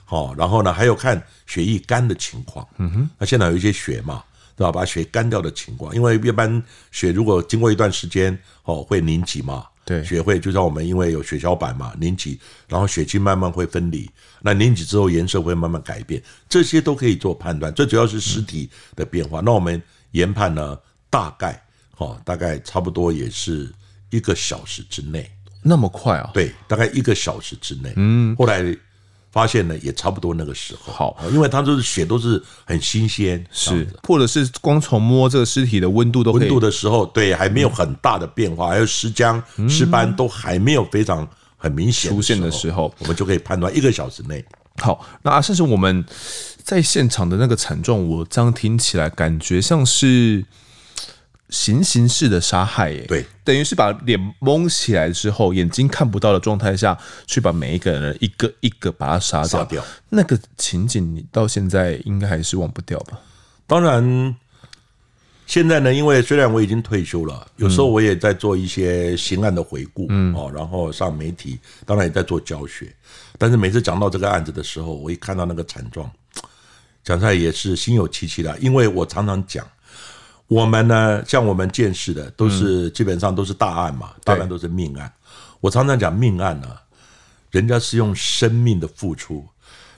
[0.04, 4.22] 好，然后呢，还有看血液干的情况，嗯哼，那现场有一些血嘛，
[4.54, 4.70] 对吧？
[4.70, 14.09] 把血干掉的情况，因为一般血如果经过一段时间，哦，会凝集嘛，对，学会就像我们因为有血小板嘛，凝集，然后血清慢慢会分离，
[14.40, 19.40] 那凝集之后颜色会慢慢改变，这些都可以做判断，最主要是尸体的变化。
[19.44, 20.79] 那我们研判呢，
[21.11, 21.61] 大概，
[21.96, 23.68] 哦，大概差不多也是
[24.11, 25.29] 一个小时之内。
[25.61, 26.31] 那么快啊？
[26.33, 27.92] 对，大概一个小时之内。
[27.96, 28.62] 嗯，后来
[29.32, 30.92] 发现呢，也差不多那个时候。
[30.92, 44.44] 好，因为它都是血都是很新鲜，是，或者是光从摸这个尸体的温度都可以，温度的时候，对，还没有很大的变化，嗯、还有尸僵、尸斑都还没有非常很明显出现的时候，我们就可以判断一个小时内。
[44.78, 46.04] 好，那甚至我们
[46.62, 50.44] 在现场的那个惨状，我这样听起来感觉像是。
[51.50, 59.84] 行刑式的杀害，耶，对，等于是把脸蒙起来之后，眼睛看不到的状态下去把每一个人一个一个把他杀掉，掉。
[60.08, 63.18] 那个情景，你到现在应该还是忘不掉吧？
[63.66, 64.36] 当然，
[65.46, 72.94] 现在呢，因为虽然我已经退休了，有时候我也在做一些刑案的回顾，嗯，哦，然后上媒体，当然也在做教学。
[73.36, 76.08] 但是每次讲到这个案子的时候，我一看到那个惨状，
[77.02, 79.66] 讲出来也是心有戚戚的，因为我常常讲。
[80.50, 85.10] 我们呢，像我们见识的，都是基本上都是大案嘛，大案都是命案。
[85.60, 86.76] 我常常讲命案呢，
[87.52, 89.46] 人家是用生命的付出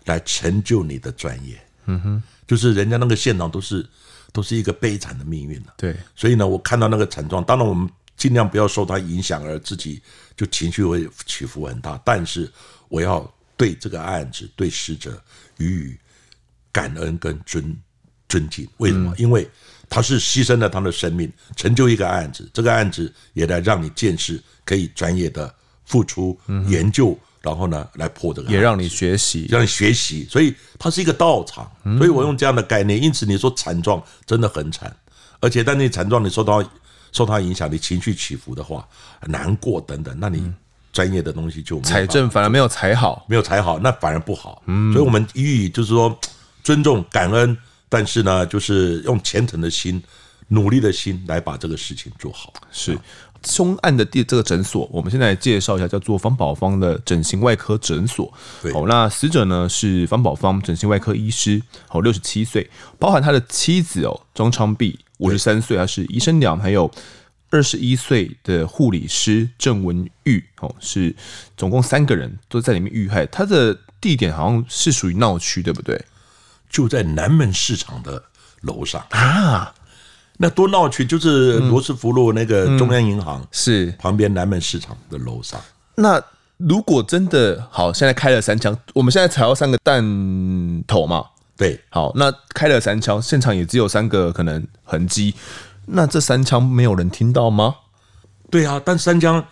[0.05, 1.59] 来成就你的专业。
[1.87, 3.89] 嗯哼，就是人家那个现场都是
[4.31, 5.73] 都是一个悲惨的命运了。
[5.79, 10.03] 对，所以呢，我看到那个惨状，当然我们尽量不要受它影响，而自己
[10.37, 11.99] 就情绪会起伏很大。
[12.05, 12.53] 但是
[12.91, 15.19] 我要对这个案子、对死者
[15.57, 15.97] 予以
[16.71, 17.75] 感恩跟尊
[18.29, 18.69] 尊敬。
[18.77, 19.15] 为什么？
[19.17, 19.49] 因为
[19.95, 22.49] 他是牺牲了他的生命，成就一个案子。
[22.51, 26.35] 这个案子也来让你见识，可以专业的付出
[26.67, 30.27] 研究，然后呢来破这个案子，也让你学习，让你学习。
[30.31, 31.71] 所以它是一个道场。
[31.99, 32.99] 所以我用这样的概念。
[32.99, 34.97] 因此你说惨状真的很惨，
[35.41, 36.65] 而且但你惨状你受到
[37.13, 38.89] 受它影响，你情绪起伏的话，
[39.27, 40.51] 难过等等，那你
[40.91, 44.63] 专业的东西就财政反而没有踩好，没有踩好，那反而不好。
[44.95, 46.19] 所以我们予以就是说
[46.65, 47.55] 尊重感恩。
[47.93, 50.03] 但是呢，就是用虔诚的心、
[50.49, 52.51] 努力的心来把这个事情做好。
[52.71, 52.99] 是
[53.45, 58.33] 凶案的第这个诊所，我们现在介绍一下，叫做方宝芳的整形外科诊所。
[58.63, 66.91] 对，好，那死者呢是方宝芳整形外科医师，哦，六十七岁，包含他的妻子哦，庄昌碧，五十三岁，他是医生娘，还有
[67.51, 71.15] 二十一岁的护理师郑文玉，哦，是
[71.59, 73.27] 总共三个人都在里面遇害。
[73.27, 76.03] 他的地点好像是属于闹区，对不对？
[76.73, 78.21] 就在南门市场的
[78.63, 79.73] 楼上啊，
[80.39, 85.61] 那多闹区就是罗斯福路那个中央银行是旁边南门市场的楼上。
[85.95, 86.21] 那
[86.57, 90.03] 如果真的好，现在开了三枪，我们现在踩到三个弹
[90.87, 91.27] 头嘛？
[91.59, 95.35] 对，好，那开了三枪，现场也只有三个可能痕迹，
[95.87, 97.75] 那这三枪没有人听到吗？
[98.51, 99.45] 对啊，但三枪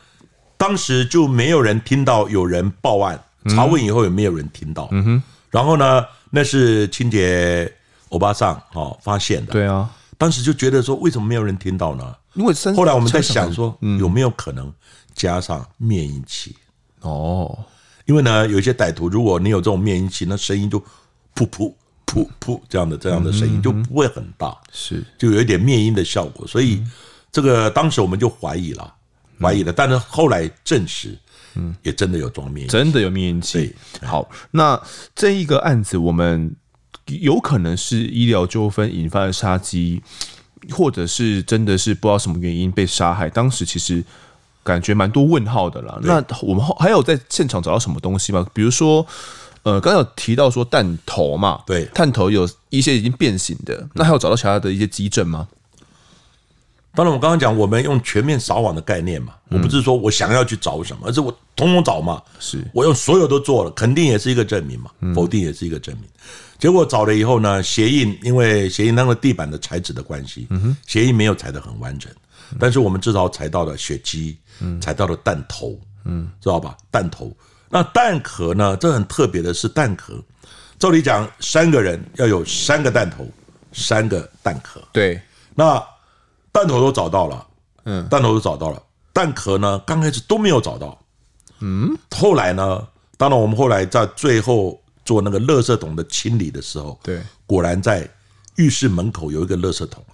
[0.57, 4.89] 当时就没有人听到有人报案，查问以后也没有人听到。
[4.93, 6.05] 嗯哼，然后呢？
[6.31, 7.71] 那是清洁
[8.09, 9.53] 欧巴桑哦发现的。
[9.53, 12.17] 对啊，当时就觉得说，为什么没有人听到呢？
[12.35, 14.73] 因为后来我们在想说，有没有可能
[15.15, 16.55] 加上灭音器？
[17.01, 17.59] 哦，
[18.07, 20.79] 因为呢，有一些歹徒，如果你有这种灭音器，那声音就
[21.35, 21.73] 噗噗
[22.07, 26.47] 噗噗这样的这样的声音就不会很大，是就有一点灭音的效果。
[26.47, 26.83] 所以
[27.33, 28.95] 这个当时我们就怀疑了，
[29.41, 31.19] 怀疑了，但是后来证实。
[31.55, 33.75] 嗯，也真的有装灭，真的有灭音器。
[34.03, 34.81] 好，那
[35.15, 36.55] 这一个案子，我们
[37.07, 40.03] 有可能是医疗纠纷引发的杀机，
[40.71, 43.29] 或者是真的是不知道什么原因被杀害。
[43.29, 44.05] 当时其实
[44.63, 45.99] 感觉蛮多问号的啦。
[46.03, 48.47] 那我们还有在现场找到什么东西吗？
[48.53, 49.05] 比如说，
[49.63, 55.49] 呃，刚刚有提到说弹头嘛，对，弹头有一些已经变形的，那还有找到其他的一些基证吗？
[56.93, 62.21] 当然，我刚刚讲我们用全面扫网的概念嘛，我不是说我想要去找什么，而是我统统找嘛。
[62.41, 66.05] 是我用所有都做了，肯定也是一个证明嘛，否定也是一个证明。
[66.59, 70.49] 结果找了以后呢，鞋印因为鞋印那个地板的材质的关系，
[70.85, 72.13] 鞋印没有踩得很完整，
[72.59, 74.37] 但是我们至少踩到了血迹，
[74.81, 76.77] 踩到了弹头，嗯，知道吧？
[76.91, 77.33] 弹头。
[77.69, 78.77] 那弹壳呢？
[78.79, 80.21] 这很特别的是弹壳。
[80.77, 83.25] 照理讲，三个人要有三个弹头，
[83.73, 84.83] 三个弹壳。
[84.93, 85.23] 对，
[85.55, 85.81] 那。
[86.53, 87.47] 弹头都找到了，
[87.85, 88.83] 嗯，弹头都找到了，
[89.13, 90.99] 弹壳呢，刚开始都没有找到，
[91.61, 92.87] 嗯，后来呢，
[93.17, 98.09] 当然我们后来在最后做那个垃圾桶的清理的时候，对，果然在
[98.57, 100.05] 浴室门口有一个垃圾桶，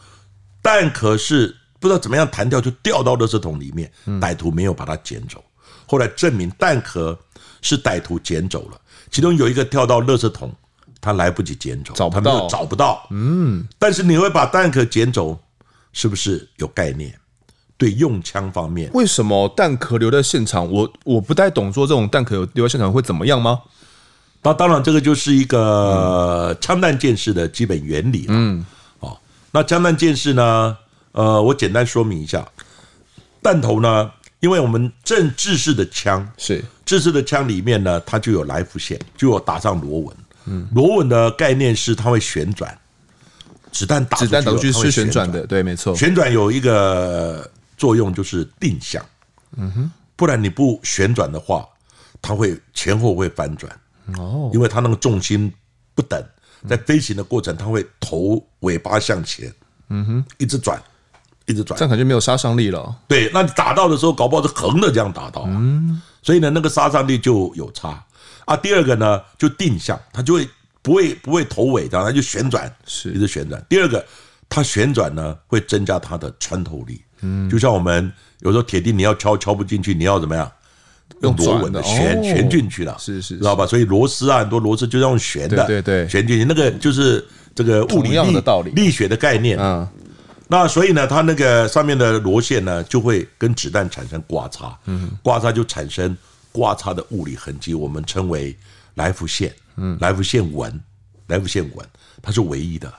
[0.62, 5.42] 弹壳是不知道怎么样弹掉就掉到垃圾桶里面，歹徒没有把它捡走，
[5.86, 7.18] 后来证明弹壳
[7.62, 10.52] 是歹徒捡走了，其中有一个跳到垃圾桶，
[11.00, 15.40] 他来不及捡走，找不到，找不到，嗯，但是你会把弹壳捡走。
[15.96, 17.10] 是不是有概念？
[17.78, 20.70] 对用枪方面，为什么弹壳留在现场？
[20.70, 23.62] 我我不太懂，说这种弹壳留在现场会怎么样吗？
[24.42, 28.26] 那当然，这个就是一个枪弹鉴识的基本原理了。
[28.28, 28.64] 嗯，
[29.00, 29.18] 哦，
[29.52, 30.76] 那枪弹鉴识呢？
[31.12, 32.46] 呃，我简单说明一下，
[33.42, 40.16] 弹头呢，因为我们正制式的枪是制式的枪里面呢，它就有来福线，就有打上螺纹。
[40.44, 42.78] 嗯，螺纹的概念是它会旋转。
[43.76, 45.94] 子弹打子弹出去是旋转的，对，没错。
[45.94, 49.04] 旋转有一个作用就是定向，
[49.58, 51.68] 嗯哼，不然你不旋转的话，
[52.22, 53.70] 它会前后会翻转
[54.16, 55.52] 哦，因为它那个重心
[55.94, 56.18] 不等，
[56.66, 59.52] 在飞行的过程，它会头尾巴向前，
[59.90, 60.82] 嗯哼，一直转，
[61.44, 62.96] 一直转，这样感觉没有杀伤力了。
[63.06, 68.02] 对，那你打到的时候，搞不好是横的这样打到，嗯，所以呢，那个杀伤力就有差
[68.46, 68.56] 啊。
[68.56, 70.48] 第二个呢，就定向，它就会。
[70.86, 73.60] 不会不会头尾的，它就旋转，是一直旋转。
[73.68, 74.06] 第二个，
[74.48, 77.02] 它旋转呢会增加它的穿透力。
[77.22, 80.48] 嗯，就像我们有时候铁钉你要敲敲不进去，你要怎么样？
[81.22, 83.66] 用螺纹的旋旋进去了，是是，知道吧？
[83.66, 86.44] 所以螺丝啊，很多螺丝就是用旋的，对对，旋进去。
[86.44, 89.58] 那个就是这个物理力力学的概念。
[89.58, 89.88] 嗯，
[90.46, 94.78] 那所以呢，它那个上面的螺线呢，就会跟子弹产生刮擦。
[94.84, 96.16] 嗯，刮擦就产生
[96.52, 98.54] 刮擦的物理痕迹，我们称为
[98.96, 99.54] 来福线。
[99.78, 100.80] 嗯，来福线纹，
[101.26, 101.86] 来福线纹，
[102.22, 102.90] 它是唯一的，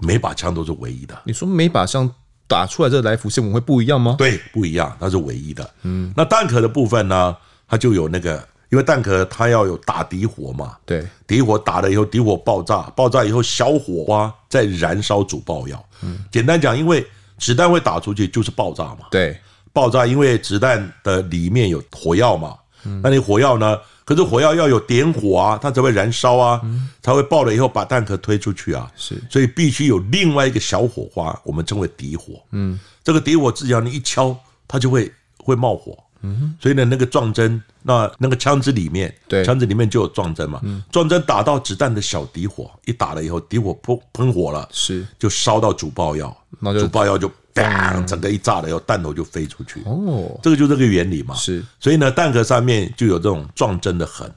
[0.00, 1.16] 每把枪都是唯一的。
[1.24, 2.12] 你说每把枪
[2.48, 4.16] 打出来这个来福线纹会不一样吗？
[4.18, 5.70] 对，不一样，它是唯一的。
[5.82, 7.36] 嗯，那弹壳的部分呢，
[7.68, 15.88] 它就有那个，因为弹壳它要有打底火嘛，对，底火打了以后，底火爆炸，爆炸以后小火花再燃烧主爆药。
[16.02, 17.06] 嗯，简单讲，因为
[17.38, 19.38] 子弹会打出去就是爆炸嘛，对，
[19.72, 23.78] 爆炸，因为子弹的里面有火药嘛，嗯，那你火药呢？
[24.10, 26.60] 可是火药要有点火啊，它才会燃烧啊，
[27.00, 28.90] 才会爆了以后把弹壳推出去啊。
[28.96, 32.42] 是，所以必须有另外一个小火花，我们称为底火。
[32.50, 35.96] 嗯，这个底火只要你一敲，它就会会冒火。
[36.22, 40.58] 嗯，所以呢，那个撞针，那那个枪支里面，对，枪支里面就有撞针嘛。
[40.64, 47.30] 嗯撞针打到子弹的小底火，一打了以后，底火喷喷火了，是，就烧到主爆药，那就主爆药就。
[47.54, 48.04] 砰！
[48.04, 49.82] 整个一炸了以后，弹头就飞出去。
[49.84, 51.34] 哦，这个就这个原理嘛。
[51.34, 54.30] 是，所以呢，弹壳上面就有这种撞针的痕。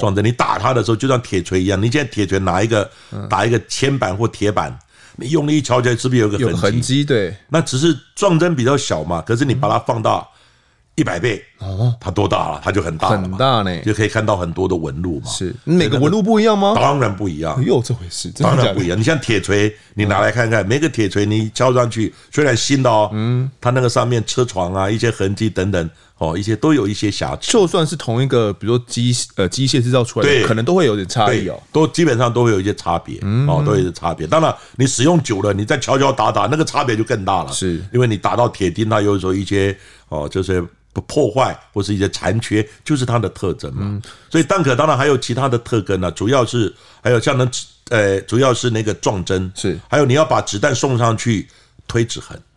[0.00, 1.80] 撞针，你打它的时候，就像铁锤一样。
[1.80, 2.90] 你现在铁锤拿一个
[3.28, 4.76] 打一个铅板或铁板，
[5.16, 6.60] 你用力一敲起来，是不是有个痕迹？
[6.60, 7.36] 痕迹，对。
[7.50, 10.26] 那只是撞针比较小嘛，可是你把它放大。
[10.96, 12.60] 一百倍啊，它多大了？
[12.62, 15.26] 它就很大了，很大呢，就可以看到很多的纹路嘛。
[15.26, 16.74] 是每个纹路不一样吗？
[16.76, 18.98] 当然不一样，有这回事，当然不一样。
[18.98, 25.90] 你像铁锤，你拿来看看，每个铁锤你敲上去，虽然新的哦，嗯，它那个上面车床啊，一些痕迹等等
[26.24, 27.52] 哦，一些都有一些瑕疵。
[27.52, 34.26] 就算是同一个，比如说机呃机械制造出来的，可能都会有点差异哦，都基本上都会有一些差别哦，都有一些差别。
[34.26, 39.76] 当然，你使用久了，你再敲敲打打，那个差别就更大了，是因为你打到铁钉，它有时候一些
[40.08, 40.64] 哦，就是。
[40.94, 43.80] 不破坏或是一些残缺，就是它的特征嘛。
[43.82, 47.44] 嗯、所以蛋壳当然还有其他的特征呢，主要是还有像那
[47.88, 51.48] 呃，主要是那个撞针，是还有你要把子弹送上去
[51.88, 52.53] 推指痕，哦、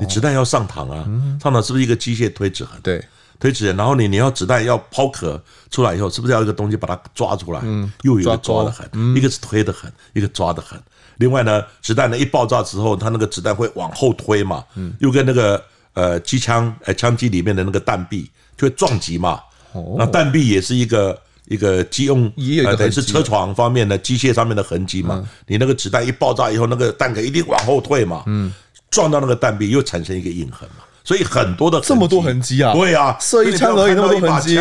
[0.00, 2.80] 你子弹要上膛啊，嗯、上膛是不是一个机械推指痕？
[2.82, 3.04] 对，
[3.38, 7.60] 推指痕，然后你你要子弹要抛壳出来以后，是不是要一个东西把它抓出来？
[7.64, 10.80] 嗯，又有一个抓的痕，嗯、一个是推的痕，一个抓的痕。
[11.16, 15.62] 另外呢，子弹呢一爆炸之后，它那个子弹会往后推嘛，嗯，又跟那个。
[15.96, 19.40] 呃，机枪，呃，枪机里面的那个弹壁就会撞击嘛。
[19.72, 25.26] 哦，那弹壁也是一个一个机用，也有一个等于是车床方面的机械上面的痕迹嘛。
[25.46, 28.22] 你那个子弹一爆炸以后，那个弹壳一定往后退嘛。
[28.26, 28.52] 嗯，
[28.96, 30.82] 撞到那个弹壁又产生一个印痕嘛。
[31.04, 32.72] 所以很多的这么多痕迹啊。
[32.72, 34.58] 对啊，射一枪而已那么多痕迹。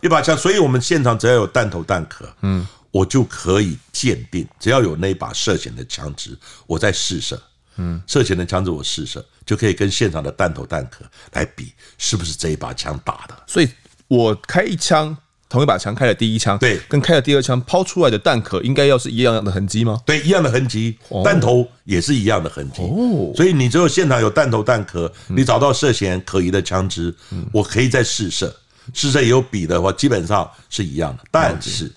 [0.00, 7.42] 一把枪，所以我们现场只要有弹头弹壳，嗯，我就可以鉴定，只要有那把涉嫌的枪支，我再试射，
[7.78, 13.42] 嗯，涉嫌的枪支我试射，就可以跟现场的弹头弹壳来比，是不是这一把枪打的？
[13.46, 13.68] 所以
[14.06, 15.16] 我开一枪。
[15.48, 19.98] 同一把枪开了第一枪，对，跟开了第二枪抛出来的弹壳应该要是一样的痕迹吗？
[20.04, 22.82] 对，一样的痕迹，弹头也是一样的痕迹。
[22.82, 27.14] 哦，所以你只有现场有弹头弹壳，你找到涉嫌可疑的枪支，
[27.50, 28.54] 我可以再试射，
[28.92, 31.24] 试射也有比的话，基本上是一样的。
[31.30, 31.90] 但是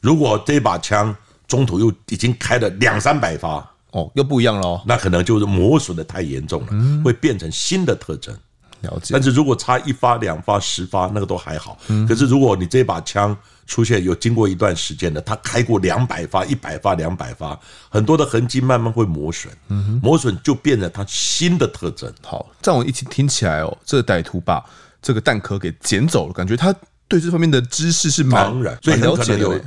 [0.00, 1.14] 如果这把枪
[1.46, 8.36] 中途又已经开了两三百发，哦，又不一样了，那可能就是磨损的太严重了，会变成新的特征。
[8.86, 11.78] 了解，但是如果差一发、两发、十发，那个都还好。
[12.08, 19.52] 可是如果你这把枪出现有经过一段时间的，它开过两百发、一百发、两百发，很多的痕迹慢慢会磨损，
[20.00, 22.12] 磨损就变成它新的特征。
[22.22, 24.64] 好，这样我一起听起来哦，这个歹徒把
[25.02, 26.74] 这个弹壳给捡走了，感觉他
[27.08, 29.60] 对这方面的知识是蛮当然，所以很可能有。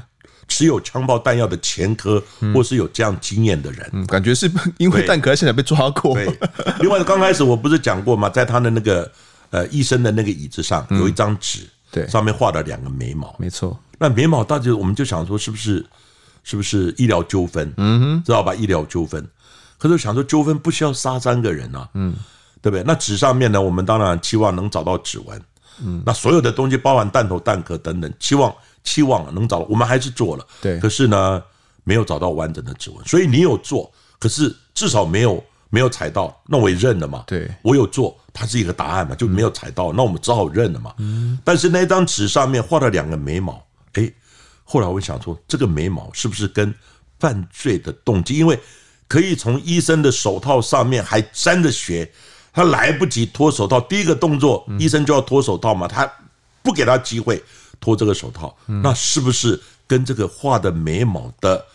[0.49, 2.21] 持有枪爆弹药的前科，
[2.53, 6.15] 或是有这样经验的人，嗯，感觉是 因为弹壳在现场被抓过。
[6.15, 6.27] 对，
[6.81, 8.27] 另外刚开始我不是讲过吗？
[8.27, 9.09] 在他的那个
[9.51, 13.79] 呃医生的那个椅子上有一张纸，对，上面画了两个眉毛，没错。
[13.97, 15.85] 那眉毛到底我们就想说是不是
[16.43, 17.71] 是不是医疗纠纷？
[17.77, 18.53] 嗯哼，知道吧？
[18.55, 19.25] 医疗纠纷。
[19.77, 22.13] 可是想说纠纷不需要杀三个人啊，嗯，
[22.61, 22.83] 对不对？
[22.83, 25.41] 那纸上面呢，我们当然期望能找到指纹，
[25.81, 28.53] 嗯，那所有的东西包含弹头弹壳等等，期望。
[28.89, 30.79] 期望能找到，我们还是做了，对。
[30.79, 31.43] 可是呢，
[31.83, 37.23] 没有找到完整的指纹，所以你有做，可是至少没有没有踩到，那我也认了嘛。
[37.27, 40.91] 对，我有做，它是一个答案嘛，就没有踩到，那我们只好认了嘛。
[41.43, 44.11] 但是那张纸上面画了两个眉毛，哎，
[44.63, 46.73] 后来我想说，这个眉毛是不是跟
[47.19, 48.39] 犯罪的动机？
[48.39, 48.59] 因为
[49.07, 52.11] 可以从医生的手套上面还沾着血，
[52.51, 56.11] 他来不及脱手套，第一个动作医生就要脱手套嘛，他
[56.63, 57.43] 不给他机会。
[57.79, 61.65] 脱这个手套，那是不是跟这个画的眉毛的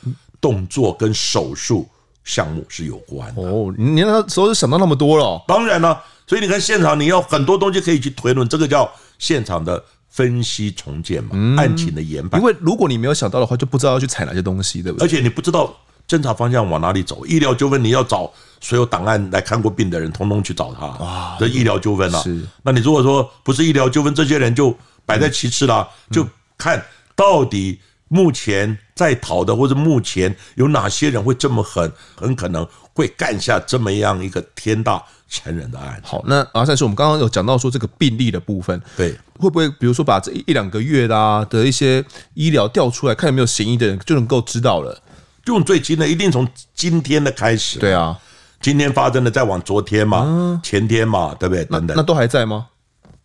[0.41, 1.89] 动作跟手术
[2.23, 3.43] 项目是有关的？
[3.43, 5.43] 哦，你那时候就想到那么多了。
[5.49, 12.41] 当然了，所以你看现场，你要很多东西可以去推论，这个叫现场的分析重建嘛，案情的研判。
[12.41, 15.07] 因为如果你没有想到的话，就不知道要去采哪些东西，对不对？
[15.07, 15.75] 而且你不知道
[16.07, 22.23] 侦查方向往哪里走，医疗纠纷你要找所有档案来看过病的人，通通去找他啊，这医疗纠纷啊。
[22.23, 24.77] 是，那你如果说不是医疗纠纷，这些人就。
[25.07, 36.01] 摆在其次了，就看到底目前在逃的，或者目前有哪些人会这么狠，很可能会干下这么样一个天大残忍的案。
[36.05, 45.03] 好，那阿善是，我们刚刚有讲到说这个病例的部分，对，会不会比如说把这一两个月啦的一些医疗调出来，看有没有嫌疑的人，就能够知道了？
[45.47, 47.79] 用最近的，一定从今天的开始。
[47.79, 48.19] 对啊，
[48.61, 51.65] 今天发生的，再往昨天嘛，前天嘛，对不对？
[51.67, 52.69] 等等，那都还在吗？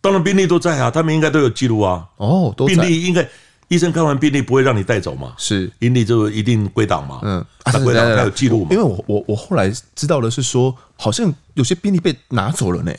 [0.00, 2.06] 当然病历都在啊，他们应该都有记录啊。
[2.16, 2.66] 哦，都。
[2.66, 3.28] 病历应该
[3.68, 5.34] 医生看完病历不会让你带走嘛？
[5.36, 7.20] 是，病历就一定归档嘛。
[7.22, 8.68] 嗯，他归档他有记录嘛？
[8.70, 12.92] 因为我我我后来知道的是说，好像有些病历被拿走了呢。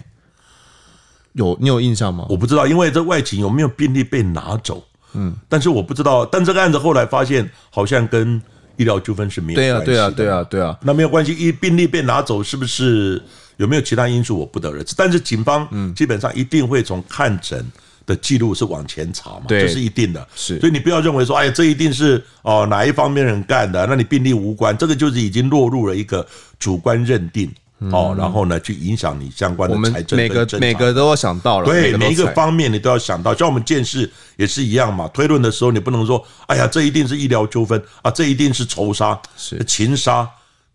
[1.33, 2.25] 有你有印象吗？
[2.29, 4.83] 我不知道，因为这外勤有没有病历被拿走？
[5.13, 6.25] 嗯，但是我不知道。
[6.25, 8.41] 但这个案子后来发现，好像跟
[8.77, 9.85] 医疗纠纷是没有关系的。
[9.85, 10.77] 对啊，对啊，对啊，对啊。
[10.83, 13.21] 那没有关系，一病历被拿走是不是？
[13.62, 17.63] 有没有其他因素我不得而知，但是警方基本上一定会从看诊
[18.08, 20.28] 的记录是往前查嘛，这是一定的。
[20.36, 26.26] 是，所以你不要认为说，哎呀，这一定是哦哪一方面人干的，那你病例无关，这个就是已经落入了一个
[26.58, 27.54] 主观认定
[27.91, 30.17] 哦，然后呢去影响你相关的财政。
[30.17, 40.28] 每个每个都要想到了，对，每一个方面你都要想到，像我们见识也是一样嘛，推论的时候你不能说，哎呀，这一定是医疗纠纷啊，这一定是仇杀，是情杀。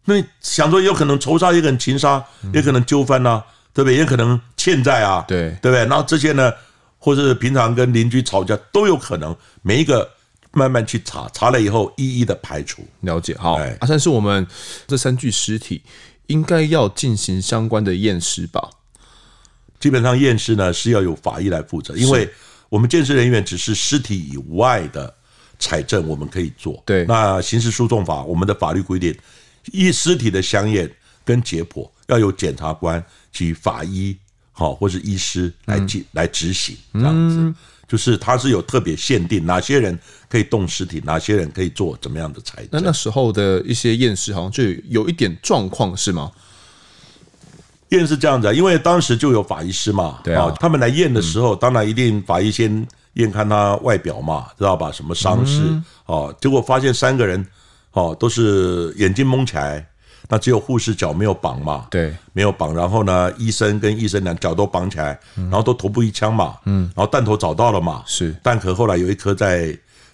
[0.09, 3.43] 那你想说有可能仇杀，也可能情杀，也可能纠纷呐，
[3.75, 3.97] 对不对？
[3.97, 5.81] 也可能欠债啊，对对不对？
[5.87, 6.53] 然后这些呢，
[6.97, 10.09] 或者是平常跟邻居吵架都有可能，每一个
[10.53, 12.87] 慢慢去查，查了以后一一的排除。
[13.01, 14.47] 了解，好，阿善师，我们
[14.87, 15.83] 这三具尸体
[16.29, 18.71] 应该要进行相关的验尸吧？
[19.81, 22.31] 基本上验尸呢是要由法医来负责，因为
[22.69, 25.13] 我们鉴识人员只是尸体以外的
[25.59, 26.81] 采证，我们可以做。
[26.87, 29.13] 对，那刑事诉讼法我们的法律规定。
[29.73, 30.91] 医尸体的相验
[31.25, 34.17] 跟解剖要由检察官及法医，
[34.53, 37.55] 好，或是医师来进来执行，这样子，
[37.89, 39.99] 就是他是有特别限定哪些人
[40.29, 42.69] 可以动尸体，哪些人可以做怎么样的采证。
[42.71, 46.31] 那那时候的一些验尸好像就有一点状况，是吗？
[47.91, 54.91] 验是这样子，因为当时就有法医师嘛，对啊，他们来验的时候，当然一定法医先验看他外表嘛，知道吧？
[54.93, 55.61] 什么伤势？
[56.07, 57.45] 哦，结果发现三个人。
[57.97, 59.85] 哦，都是眼睛蒙起来，
[60.29, 62.75] 那只有护士脚没有绑嘛，对，没有绑。
[62.75, 69.69] 然后呢，医生跟医生两脚都绑起来，然后都头部一枪嘛，嗯，然后弹头找到了嘛，是弹壳后来有一颗在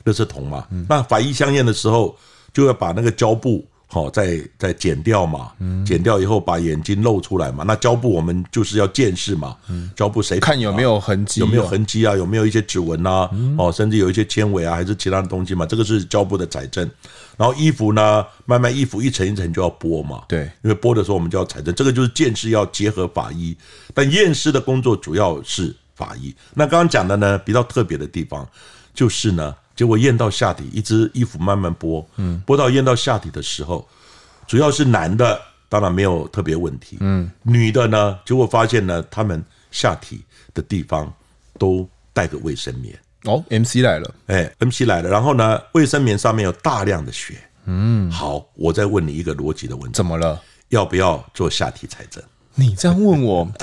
[0.05, 2.16] 垃圾桶嘛，那法医相验的时候
[2.55, 3.66] 就要把那个胶布。
[3.95, 5.53] 好，再再剪掉嘛，
[5.85, 7.62] 剪掉以后把眼睛露出来嘛。
[7.62, 9.55] 那胶布我们就是要见识嘛，
[9.95, 12.16] 胶布谁看有没有痕迹，有没有痕迹啊？
[12.16, 13.28] 有没有一些指纹啊？
[13.59, 15.66] 哦，甚至有一些纤维啊，还是其他的东西嘛？
[15.66, 16.91] 这个是胶布的采证。
[17.37, 21.74] 然后衣服呢，慢慢衣服一层一层就要剥嘛，对，因为剥的时候我们就要采证。
[21.74, 23.57] 这个就是鉴识要结合法医，
[23.95, 26.35] 但验尸的工作主要是法医。
[26.55, 28.49] 那刚刚讲的呢，比较特别的地方
[28.95, 29.55] 就是呢。
[29.74, 33.89] 结果验到下体，一只衣服慢慢剥，嗯，剥到验到下体的时候，
[34.47, 40.22] 主要是男的，当然没有特别问题，嗯，女的呢，结果发现呢，他们下体
[40.53, 41.11] 的地方
[41.59, 42.95] 都带个卫生棉。
[43.24, 47.34] 哦，MC 来了，哎，MC 来了，然后呢，卫生棉上面有大量的血，
[47.66, 50.40] 嗯，好，我再问你一个逻辑的问题，怎么了？
[50.68, 52.22] 要不要做下体采证？
[52.54, 53.48] 你这样问我。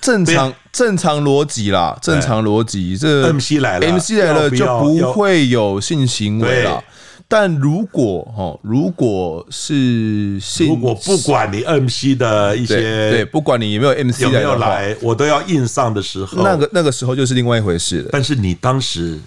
[0.00, 6.82] 正常正常逻辑啦，正常逻辑，这 MC 来了，MC 来了就不会有性行为了。
[7.30, 18.08] 但如果哦，如果是性，如果不管你 MC 的一些，对，不管你有没有 MC 有没有来，我都要硬上的时候，那个那个时候就是另外一回事了。
[18.10, 19.18] 但是你当时，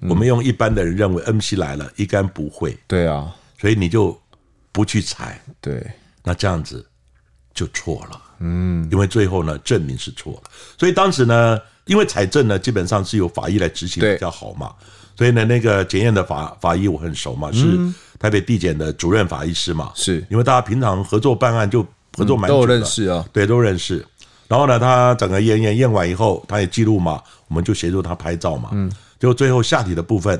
[0.00, 4.18] 我们用一般的人认为 MC 来了，应该不会，对啊，所以你就
[4.72, 5.80] 不去踩，对，
[6.24, 6.84] 那这样子
[7.54, 8.20] 就错了。
[8.40, 14.72] 嗯，因为最后呢，证明是错了，所以当时呢，因为采证呢，基本上是由法医来执行比较好嘛，
[15.16, 17.78] 所以呢，那个检验的法法医我很熟嘛，是
[18.18, 20.24] 台北地检的主任法医师嘛，是。
[20.28, 21.86] 因为大家平常合作办案就
[22.16, 24.04] 合作蛮久的，都认识啊，对，都认识。
[24.48, 30.38] 然后呢，他整个验验验完以后，他也记录嘛，我们就协助他拍照嘛，嗯，就最后下体的部分，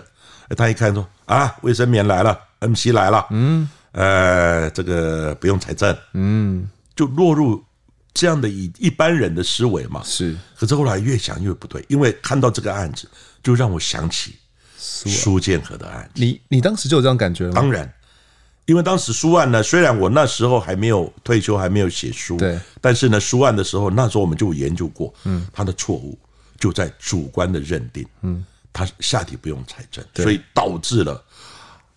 [0.57, 7.65] 他一看说啊，卫生棉来了，MC 来了，嗯，呃，这个不用财政，嗯，就落入。
[8.17, 10.37] 这样的以一般人的思维嘛，是。
[10.57, 13.11] 可是后来越想越不对，因为看到这个案子，
[13.43, 14.37] 就让我想起
[14.79, 16.23] 苏建和的案子。
[16.25, 17.53] 你你当时就有这样感觉吗？
[17.57, 17.93] 当然，
[18.67, 22.57] 因为当时书案呢，虽然我那时候还没有退休，还没有写书，对。
[22.81, 26.17] 但是呢，书案的时候，那时候我们就研究过，嗯，他的错误
[26.61, 31.21] 就在主观的认定，嗯，他下体不用采证，所以导致了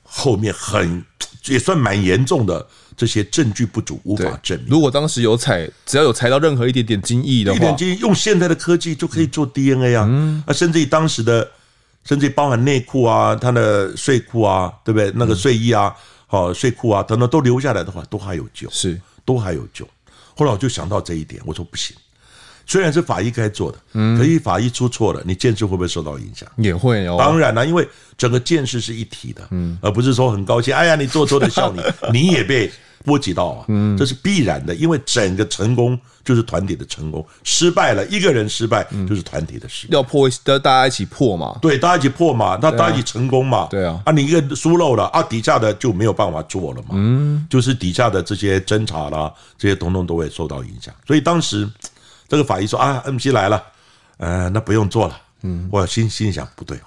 [0.01, 1.05] 后面很
[1.45, 2.67] 也算蛮严重的。
[2.97, 4.67] 这些证据不足，无法证明。
[4.69, 11.47] 如果当时有采，只要有采到任何一点点精液的话，一点精液用现在的科技就可以做 DNA 啊，嗯、啊，甚至于当时的，
[12.03, 15.11] 甚至于包含内裤啊、他的睡裤啊，对不对？
[15.15, 15.95] 那个睡衣啊、
[16.25, 19.87] 好、嗯、睡裤啊等等都留下来的话，都还有救，是都还有救。
[20.35, 21.95] 后来我就想到这一点，我说不行。
[22.69, 26.49] 虽然是法医该做的，嗯，可是法医出错了，你鉴识会不会受到影响？
[26.57, 27.15] 也会哦。
[27.17, 27.87] 当然了，因为
[28.17, 31.81] 整个鉴识是一体的，嗯，而不是说很高兴，哎呀，你做错的笑你，
[32.11, 32.69] 你也被
[33.07, 51.67] 波及到啊，嗯，这是必然的，因为整个成功就是团体的成功，失败了一个人失败就是团体的失败，要破要大家一起破嘛，对，大家一起破嘛，那大家一起成功嘛，对啊，啊，你一个疏漏了啊，底下的就没有办法做了嘛，嗯，就是底下的这些侦查啦，这些统统都会受到影响，所以当时。
[52.29, 53.63] 这个法医说啊，MC 来了，
[54.17, 55.17] 呃，那不用做了。
[55.43, 56.83] 嗯，我心心想不对哦，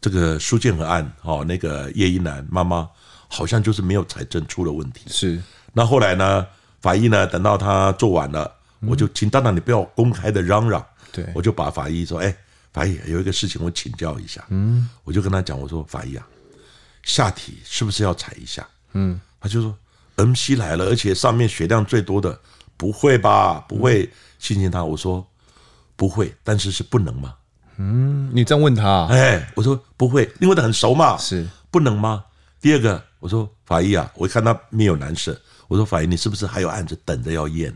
[0.00, 2.88] 这个苏建和案哦，那个叶一楠妈妈
[3.34, 5.00] 好像就是没有财政出了问题。
[5.08, 6.46] 是，那后来呢，
[6.80, 8.48] 法医呢等到他做完了，
[8.86, 10.84] 我就请当然你不要公开的嚷嚷。
[11.10, 12.36] 对，我就把法医说，哎，
[12.72, 14.44] 法医有一个事情我请教一下。
[14.50, 16.24] 嗯，我就跟他讲，我说法医啊，
[17.02, 18.64] 下体是不是要踩一下？
[18.92, 19.76] 嗯，他就说
[20.16, 22.38] MC 来了，而且上面血量最多的，
[22.76, 23.64] 不会吧？
[23.68, 24.08] 不会。
[24.38, 25.26] 信信他，我说
[25.96, 27.34] 不会，但是是不能吗？
[27.78, 32.24] 嗯，你这样问他，哎，我说不会，因为他很熟嘛，是不能吗？
[32.60, 35.34] 第二个，我说法医啊，我一看他面有难色，
[35.66, 37.74] 我说法医，你是不是还有案子等着要验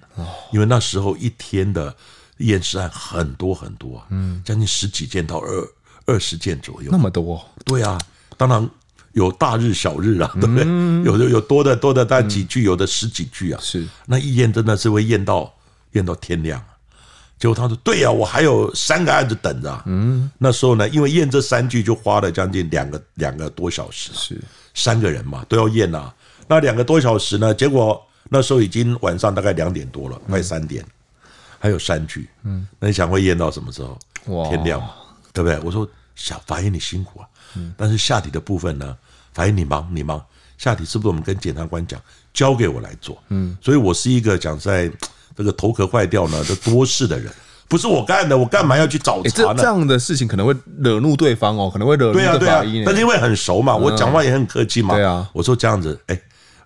[0.52, 1.96] 因为那时候一天的
[2.36, 5.66] 验尸案很多很多啊，嗯，将近十几件到二
[6.04, 7.42] 二十件左右，那么多？
[7.64, 7.98] 对啊，
[8.36, 8.68] 当然
[9.12, 10.66] 有大日小日啊，对不对？
[11.04, 15.50] 有的有多的多的，但几句，有的十几句啊，是那一验真的是会验到。
[15.92, 16.62] 验到天亮，
[17.38, 24.38] 结果他说：“对呀，我还有三个案子等着。”嗯，那时候呢，因为验这三句就花了将近两个两个多小时，是
[24.78, 26.12] 三个人嘛都要验呐。
[26.46, 28.00] 那两个多小时呢，结果
[28.30, 30.84] 那时候已经晚上大概两点多了，快三点，
[31.58, 32.28] 还有三句。
[32.44, 33.98] 嗯，那你想会验到什么时候？
[34.26, 34.90] 哇，天亮嘛，
[35.32, 35.58] 对不对？
[35.60, 38.96] 我说小法医你辛苦啊，嗯但是下体的部分呢，
[39.34, 40.24] 法医你忙你忙，
[40.56, 42.00] 下体是不是我们跟检察官讲，
[42.32, 43.22] 交给我来做？
[43.28, 44.90] 嗯，所以我是一个讲在。
[45.36, 47.32] 这个头壳坏掉呢，这多事的人，
[47.68, 49.54] 不是我干的，我干嘛要去找茬呢？
[49.58, 52.38] 这样的事情可能会惹怒对方哦，可能会惹怒对方。
[52.38, 54.94] 对啊，对啊，但是因为很熟嘛，我讲话也很客气嘛。
[54.94, 56.18] 对啊，我说这样子，哎，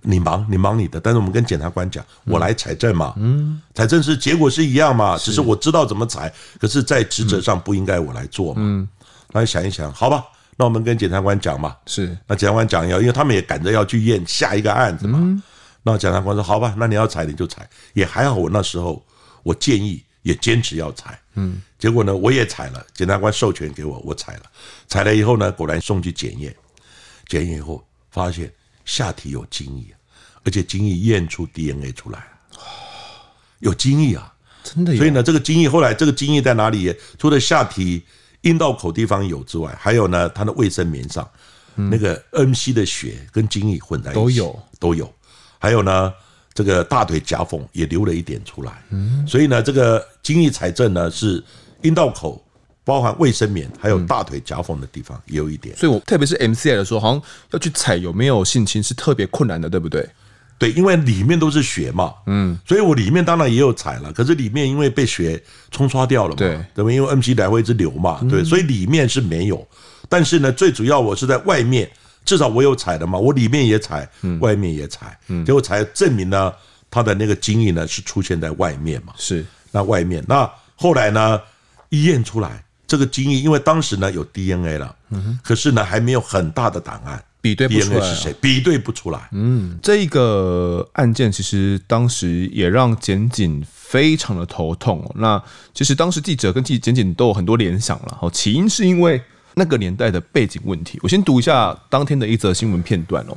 [0.02, 8.88] 你忙你忙你的，但是我们跟检察官讲，我来采证嘛，嗯，采证是结果是一样嘛，只是我知道怎么采，可是，在职责上不应该我来做嘛，嗯，
[9.32, 10.24] 那想一想，好吧，
[10.56, 15.18] 那我们跟检察官讲嘛，是，那检察官讲要，因为他们也赶着要去验下一个案子嘛，
[15.82, 19.04] 那检察官说好吧，那你要采你就采，也还好，我那时候
[19.42, 24.42] 我建议也坚持要采，嗯，结果呢我也采了，检察官授权给我，我采了，
[24.88, 26.54] 采了以后呢，果然送去检验。
[27.26, 28.52] 检验以后发现
[28.84, 29.94] 下体有精液，
[30.44, 32.26] 而且精液验出 DNA 出来，
[33.60, 34.98] 有精液啊，真的有。
[34.98, 36.94] 所以呢，这个精液后来这个精液在哪里？
[37.18, 38.02] 除了下体
[38.42, 41.28] 阴道口地方有之外，还有呢，它的卫生棉上
[41.74, 45.12] 那个 N C 的血跟精液混在一起，都有都有。
[45.58, 46.12] 还有呢，
[46.54, 48.72] 这个大腿夹缝也留了一点出来。
[48.90, 51.42] 嗯，所以呢，这个精液采证呢是
[51.82, 52.42] 阴道口。
[52.84, 57.22] 包含卫生棉，还有大腿夹缝的地方也有一点，所以我特别是 MCI 的时候，好像
[57.52, 60.04] 要去采有没有性侵是特别困难的，对不对？
[60.58, 65.40] 对，因为里面都是血嘛，嗯，所以我里面当然也有采了，可是里面因为被血
[65.70, 66.90] 冲刷掉了嘛，对，对吧？
[66.90, 69.64] 因为 MC 来回一直流嘛，对，所以里面是没有。
[70.08, 71.88] 但是呢，最主要我是在外面，
[72.24, 74.08] 至少我有踩的嘛，我里面也采，
[74.40, 76.52] 外面也采，结果才证明呢，
[76.90, 81.40] 他的那个精液呢是出现在外面嘛，是那外面，那后来呢
[81.88, 82.64] 一验出来。
[82.84, 89.30] 这个精液，因为当时呢有 DNA 了，嗯，可是呢还没有很大的档案比对不出来是谁比对不出来。
[89.32, 95.10] 嗯，这个案件其实当时也让检警非常的头痛。
[95.14, 95.42] 那
[95.72, 98.18] 其实当时记者跟记检警都有很多联想了。
[98.20, 99.22] 哦，起因是因为
[99.54, 100.98] 那个年代的背景问题。
[101.02, 103.36] 我先读一下当天的一则新闻片段哦。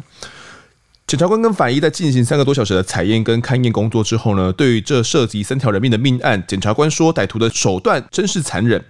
[1.08, 8.84] 检察官跟法医在进行三个多小时的采验跟勘验工作之后呢，对于这涉及三条人命的命案，检察官说歹徒的手段真是残忍。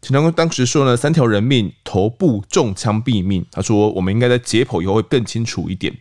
[0.00, 3.44] 检察官当时说呢，三条人命，头部中枪毙命。
[3.50, 5.92] 他说，我们应该在解剖以后会更清楚一点，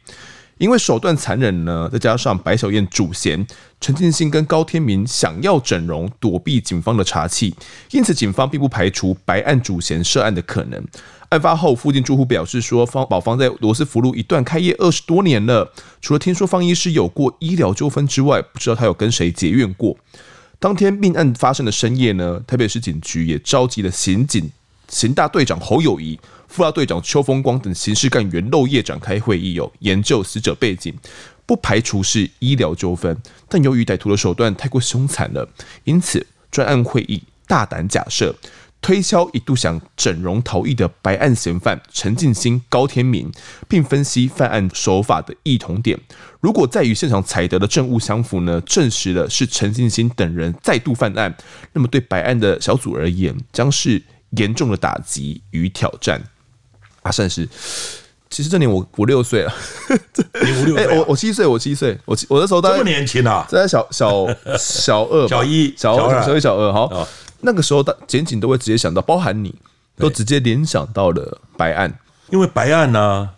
[0.57, 3.45] 因为手段残忍呢，再加上白小燕主嫌
[3.79, 7.53] 陈进兴跟高天明想要整容躲避警方的查缉，
[7.91, 10.83] 因此警方并不排除白案主嫌涉案的可能。
[11.29, 19.97] 案发后，附近住户表示说，方宝芳在罗斯福路一段开业二十多年了，除了听说方医师有过医疗纠纷之外，不知道他有跟谁结怨过。
[20.57, 24.49] 当天命案发生的深夜呢，台北市警局也召集了刑警、
[24.87, 26.17] 刑大队长侯友宜、
[26.47, 30.93] 副大队长邱风光等刑事干员漏夜展开会议，有研究死者背景，
[31.45, 33.15] 不排除是医疗纠纷，
[33.47, 35.47] 但由于歹徒的手段太过凶残了，
[35.83, 38.35] 因此专案会议大胆假设。
[38.79, 43.29] 推敲一度想整容逃逸的白案嫌犯陈进兴、高天明，
[43.67, 45.99] 并分析犯案手法的异同点。
[46.39, 51.35] 如果再与现场采得的证物相符呢，证实了是陈进兴等人再度犯案，
[51.73, 54.01] 那么对白案的小组而言，将是
[54.37, 56.21] 严重的打击与挑战。
[57.07, 57.47] 阿善是，
[58.29, 59.53] 其实这年我我六岁了，
[60.43, 60.91] 你五六岁、啊？
[60.91, 60.99] 欸？
[60.99, 64.27] 我我七岁，我七岁，我我那时候大概这么年轻啊，在小小
[64.59, 67.07] 小二、小一、小二、小一、小二，好。
[67.39, 69.53] 那个时候，大检警都会直接想到，包含你，
[69.95, 71.99] 都直接联想到了白案，
[72.31, 73.29] 因为白案呢，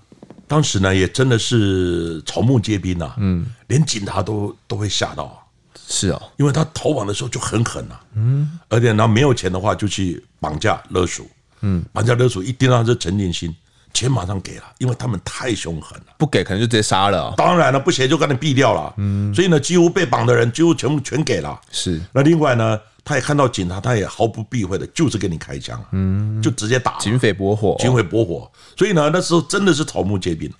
[0.47, 5.45] 当时呢也真的是草木皆兵呐，嗯，连警察都都会吓到，
[5.86, 11.26] 是啊，因为他逃亡的时候就很狠呐，嗯，而且呢没有钱的话就去绑架勒索，
[11.62, 13.55] 嗯，绑架勒索一盯到这陈建新，
[13.93, 22.80] 钱马上给了，因为他们太凶狠了，不给可能就直接杀了，当然了，不写就把你毙掉了，嗯，所以呢几乎被绑的人几乎全部全给了，是，那另外呢。
[23.01, 28.51] 他也看到警察，他也毫不避讳的，就是给你开枪，嗯，就直接打，警匪搏火，警匪搏火。
[28.78, 30.51] 所以呢，那时候真的是草木皆兵。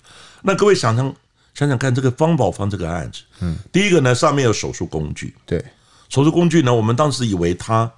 [0.42, 1.14] 那各位想想
[1.54, 5.64] 想想看，这个方宝芳这个案子，嗯，第一个呢，上面有手术工具，对，
[6.08, 7.88] 手术工具呢，我们当时以为他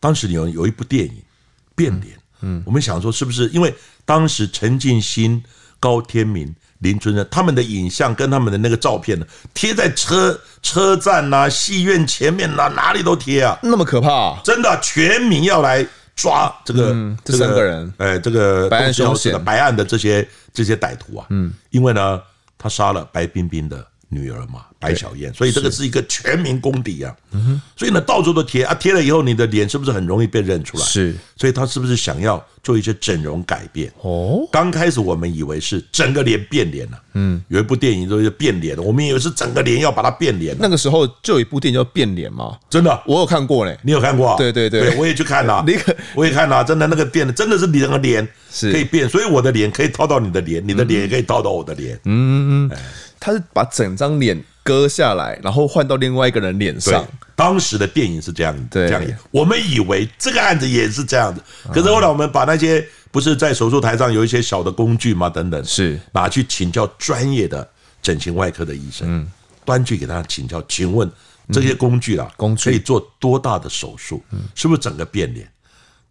[0.00, 1.12] 当时有有一部电影
[1.76, 3.74] 《变脸》，嗯，我们想说是不是因为
[4.04, 5.42] 当时陈进兴、
[5.80, 6.54] 高天明。
[6.80, 9.24] 林春生他们的影像跟他们的那个照片呢，
[9.54, 22.20] 贴在车车站呐、啊、戏院前面呐、啊，哪里都贴啊，那么可怕、啊，真的，全民要来抓这个、嗯、这三个人，哎，这个白案凶嫌的白案的这些这些歹徒啊，嗯，因为呢，
[22.58, 24.66] 他杀了白冰冰的女儿嘛。
[24.78, 27.16] 白小燕，所以这个是一个全民公敌啊。
[27.74, 30.84] 所以呢，到处都贴啊，贴了以后，你的脸是不是很容易被认出来？
[30.84, 33.90] 是，所以他是不是想要做一些整容改变？
[34.02, 37.00] 哦，刚开始我们以为是整个脸变脸了。
[37.14, 40.54] 嗯，有一部电影就是变脸的，我们以为是整个脸要把它变脸。
[40.60, 43.78] 那个时候就有一部电影叫《变脸》嘛，真的，我有看过嘞。
[43.82, 44.36] 你有看过啊？
[44.36, 45.64] 对对对，我也去看 了。
[45.66, 51.98] 那个我也看了，真的那个变的真的是你的脸是可以变，所以我的脸可以套到你的脸，你的脸也可以套到我的脸。
[52.04, 52.78] 嗯嗯，
[53.24, 54.44] 他是把整张脸。
[54.66, 57.06] 割下来，然后换到另外一个人脸上。
[57.36, 59.14] 当时的电影是这样，这样演。
[59.30, 67.68] 我们以为这个案子也是这样子，可是后来我们把那些不是在手术台上有一些小的工具嘛，等等，是拿去请教专业的
[68.00, 69.30] 整形外科的医生，嗯
[69.66, 71.12] 端去给他请教，请问
[71.52, 74.22] 这些工具啊，工具可以做多大的手术？
[74.54, 75.46] 是不是整个变脸？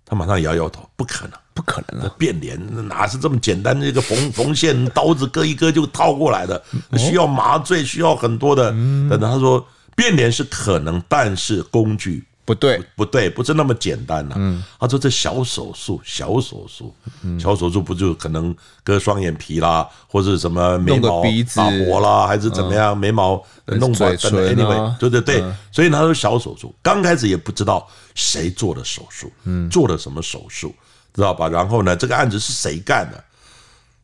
[0.05, 2.15] 他马上摇摇头，不可能，不可能啊！
[2.17, 3.79] 变脸哪是这么简单？
[3.79, 3.87] 的？
[3.87, 6.61] 一个缝 缝线，刀子割一割就套过来的，
[6.97, 8.69] 需要麻醉，需要很多的。
[8.71, 12.23] 等等，他说变脸是可能，但是工具。
[12.45, 14.35] 不对，不对，不是那么简单呐。
[14.37, 16.93] 嗯，他说这小手术，小手术，
[17.39, 21.23] 小手术不就可能割双眼皮啦，或者什么眉毛
[21.55, 24.55] 打薄啦，还是怎么样，眉毛弄短等等。
[24.55, 30.75] Anyway，对对对，所以他说小手术，刚开始也不知道谁做的手术，嗯，做了什么手术，
[31.13, 31.47] 知道吧？
[31.47, 33.23] 然后呢，这个案子是谁干的？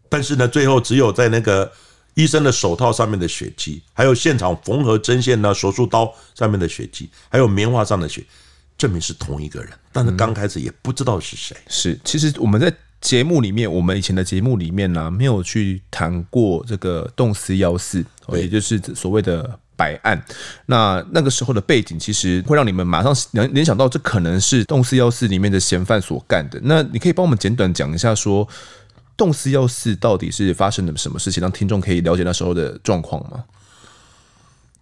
[0.07, 1.69] 但是呢，最后只有在那个。
[2.19, 8.21] 医生的手套上面的血迹，还有现场缝合针线呢，手术刀上面的血迹，还有棉花上的血，
[8.77, 9.69] 证明是同一个人。
[9.93, 11.55] 但是刚开始也不知道是谁。
[11.69, 18.03] 是，其实我们在节目里面，我们以前的节目里面呢、啊，没有去谈过这个冻尸幺四，
[18.33, 20.21] 也就是所谓的白案。
[20.65, 26.59] 那那个时候的背景，其实会让你们马上联联想到，这可能是动四幺四里面的嫌犯所干的。
[26.63, 28.45] 那你可以帮我们简短讲一下说。
[29.19, 33.43] 冻尸幺四到底是发生了什么事情，让听众可以了解那时候的状况吗？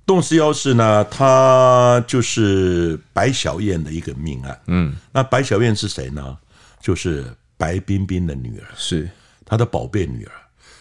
[0.05, 4.61] 洞四幺四呢，它就是白小燕的一个命案。
[4.67, 6.37] 嗯，那白小燕是谁呢？
[6.79, 7.25] 就是
[7.57, 9.09] 白冰冰的女儿，是
[9.43, 10.31] 她的宝贝女儿。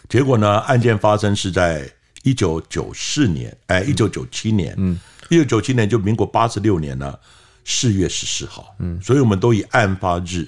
[0.06, 1.90] 结果呢，案件发生是在
[2.24, 5.00] 一九九四年，哎，一九九七年，嗯，
[5.30, 7.18] 一九九七年就民国八十六年呢，
[7.64, 10.46] 四月十四号，嗯，所以我们都以案发日。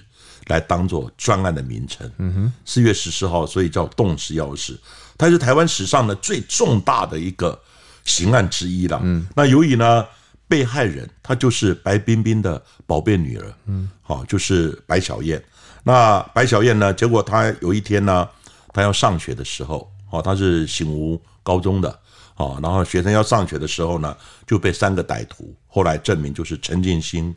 [0.48, 4.78] 来当做专案的名称，嗯哼，四月十四号，所以叫冻尸幺四，
[5.16, 7.58] 它是台湾史上的最重大的一个
[8.04, 9.00] 刑案之一了。
[9.02, 10.04] 嗯，那由于呢，
[10.48, 15.42] 被害人她就是白冰冰的宝贝女儿，嗯，好，就是白小燕。
[15.84, 18.28] 那白小燕呢，结果她有一天呢，
[18.72, 21.98] 她要上学的时候，哦，她是醒吾高中的，
[22.36, 27.34] 哦，然后学生要上学的时候呢，就被三个歹徒，后来证明就是陈进兴、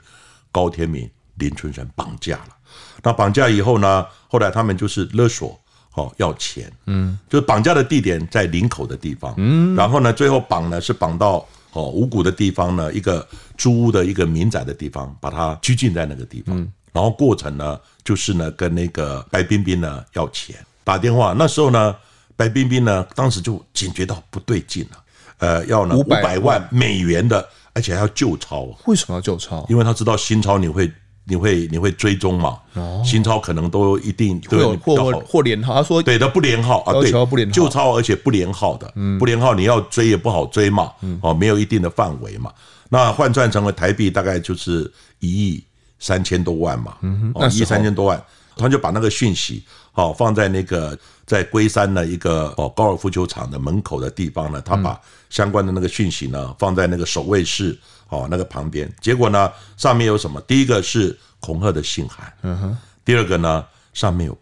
[0.52, 2.58] 高天明、林春生绑架了。
[3.04, 4.06] 那绑架以后呢？
[4.28, 5.60] 后来他们就是勒索，
[5.94, 20.56] 哦，要钱，嗯，就是绑架的地点在林口的地方，嗯，然后呢，最后绑呢是绑到哦五谷的地方呢，一个租屋的一个民宅的地方，把他拘禁在那个地方，嗯然后过程呢就是呢跟那个白冰冰呢要钱，
[20.86, 21.94] 打电话，那时候呢
[22.38, 25.04] 白冰冰呢当时就警觉到不对劲了，
[25.40, 29.66] 呃，要呢五百万美元的，而且还要旧钞，为什么要旧钞？
[29.68, 30.90] 因为他知道新钞你会。
[31.26, 32.58] 你会你会追踪嘛？
[32.74, 35.76] 哦，新钞可能都一定都有或或连号。
[35.76, 37.12] 他说对的，不连号啊，对，
[37.52, 40.92] 旧钞而且不连号的，不连号你要追也不好追嘛，
[41.22, 42.52] 哦，没有一定的范围嘛。
[42.90, 45.64] 那换算成为台币大概就是一亿
[46.00, 46.96] 三千多万嘛，
[47.36, 48.22] 哦，一亿三千多万，
[48.58, 57.78] 他就把那个讯息好放在那个在龟山的一个哦高尔夫球场的门口的地方呢，他把相关的那个讯息呢放在那个守卫室。
[58.12, 60.42] 哦，那个旁边，结果呢，上面有什么？
[60.42, 62.78] 第一个是恐吓的信函，嗯哼。
[63.06, 64.38] 第二个呢，上面有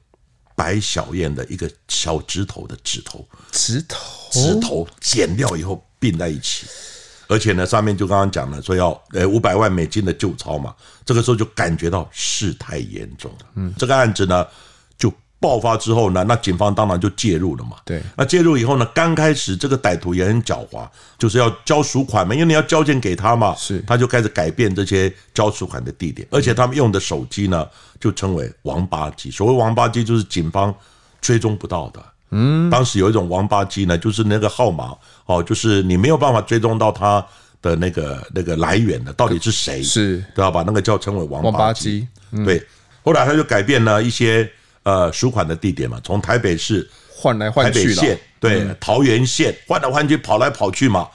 [0.56, 6.66] 白小燕的一个小指头的指头，指头，指头剪掉以后并在一起，
[7.28, 10.76] 而且呢，上面就刚刚讲了，说要呃五百万美金的旧钞嘛，
[11.06, 13.45] 这个时候就感觉到事态严重了。
[13.54, 14.47] 嗯，这个案子呢。
[15.42, 17.78] 爆发之后呢，那警方当然就介入了嘛。
[17.86, 20.86] 对，那介入以后呢，刚开始这个歹徒也很狡猾，
[21.18, 23.56] 就是要交赎款嘛，因为你要交钱给他嘛。
[23.56, 27.66] 是，他就开始改变这些交赎款的地点，而且他们用的手机呢，
[28.02, 29.32] 就称为王八机。
[29.32, 30.76] 所谓王八机，就是警方
[31.22, 32.04] 追踪不到的。
[32.32, 34.94] 嗯，当时有一种王八机呢，就是那个号码
[35.26, 37.26] 哦，就是你没有办法追踪到他
[37.62, 39.82] 的那个那个来源的，到底是谁？
[39.82, 40.66] 是，知道吧？
[40.68, 42.06] 那个叫称为王八机。
[42.44, 42.62] 对，
[43.06, 44.52] 后来他就改变了一些。
[44.90, 51.08] 呃，赎款的地点嘛，从台北市换来换去，台北县对、嗯、桃园县换来换去，跑来跑去嘛。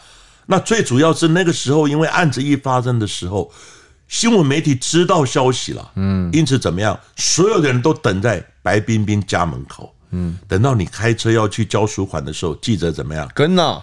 [0.47, 3.51] 那最主要是那个时候，因为案子一发生的时候，
[4.07, 13.29] 新闻媒体知道消息了，嗯，因此怎么样，所有的人都等在白冰冰家门口，嗯，等到你开车要去交赎款的时候，记者怎么样？
[13.35, 13.83] 跟呐。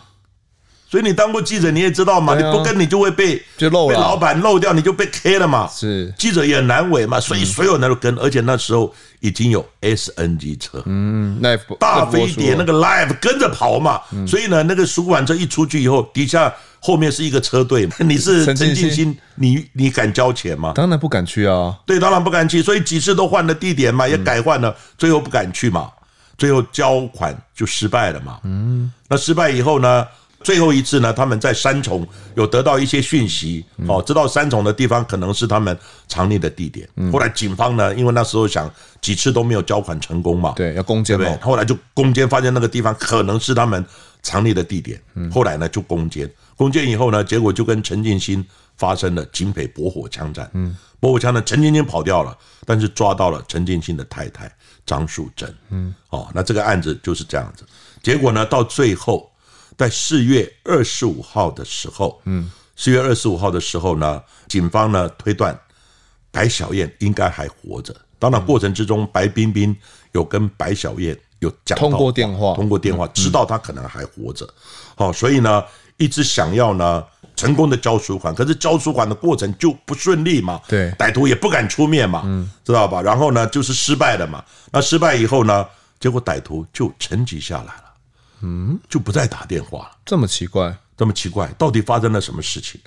[0.91, 5.65] 所以你当过记者，你也知道嘛，你不跟你就会被就漏，被老板漏掉，你就被 K 了嘛。
[5.73, 11.41] 是记者也难为嘛，所以所有人都跟，而且那时候已经有 SNG 车，嗯，
[11.79, 17.95] 大飞碟那个 Live 跟着跑嘛，所以呢，那个赎款车一出去以后，底下后面是一个车队嘛。
[18.03, 20.73] 你是陈进兴，你你敢交钱吗？
[20.75, 21.73] 当然不敢去啊。
[21.85, 25.89] 对，当然不敢去，所以几次都换了地点嘛，也改换了，最后不敢去嘛，
[26.37, 28.39] 最后交款就失败了嘛。
[28.43, 30.05] 嗯，那失败以后呢？
[30.43, 35.77] 最后一次呢，他们在三重有得到一些讯息，哦，知道三重的地方可能是他们
[36.07, 36.87] 藏匿的地点。
[37.11, 43.85] 后来警方呢，因为那时候想几次都没有交款成功嘛，对，要攻坚嘛，后来就攻坚发现那个地方可能是他们
[44.21, 45.01] 藏匿的地点。
[45.31, 48.45] 后来呢，就攻坚，攻坚以后呢，结果就跟陈进兴
[48.77, 50.49] 发生了警匪搏火枪战。
[50.53, 54.51] 嗯，搏火枪呢，陈进兴跑掉了，但是抓到了陈进兴的太太
[54.85, 55.53] 张树珍。
[55.69, 57.63] 嗯，哦，那这个案子就是这样子。
[58.03, 59.30] 结果呢，到最后，
[59.81, 65.59] 在四月二十五号的时候，嗯，四月二十五号的时候呢，警方呢推断
[66.29, 67.91] 白小燕应该还活着。
[68.19, 69.75] 当然，过程之中，白冰冰
[70.11, 74.47] 有跟白小燕有讲通过电话，通过电话知道她可能还活着。
[74.95, 75.63] 好，所以呢，
[75.97, 77.03] 一直想要呢
[77.35, 80.61] 成功的交赎款，可是交赎款的过程就不顺利嘛。
[80.67, 83.01] 对，歹徒也不敢出面嘛，嗯，知道吧？
[83.01, 84.45] 然后呢，就是失败了嘛。
[84.71, 85.65] 那失败以后呢，
[85.99, 87.90] 结果歹徒就沉寂下来了，
[88.41, 89.97] 嗯，就不再打电话了。
[90.05, 92.79] 这么奇怪，这么奇怪，到底发生了什么事情？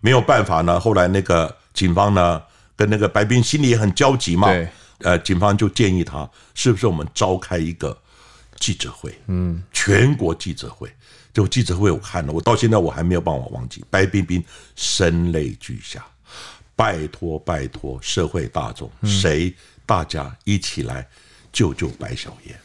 [0.00, 0.78] 没有办法呢。
[0.80, 2.42] 后来那个警方呢？
[2.74, 4.66] 跟那个白冰心里也很焦急嘛，对，
[5.00, 7.96] 呃，警方就建议他，是不是我们召开一个
[8.56, 10.90] 记者会，嗯，全国记者会。
[11.32, 14.42] 就记者会我看了，我到现在我还没有办法忘记，白冰冰
[14.74, 16.04] 声泪俱下，
[16.74, 19.54] 拜托拜托社会大众，谁
[19.86, 21.06] 大家一起来
[21.52, 22.58] 救救白小燕，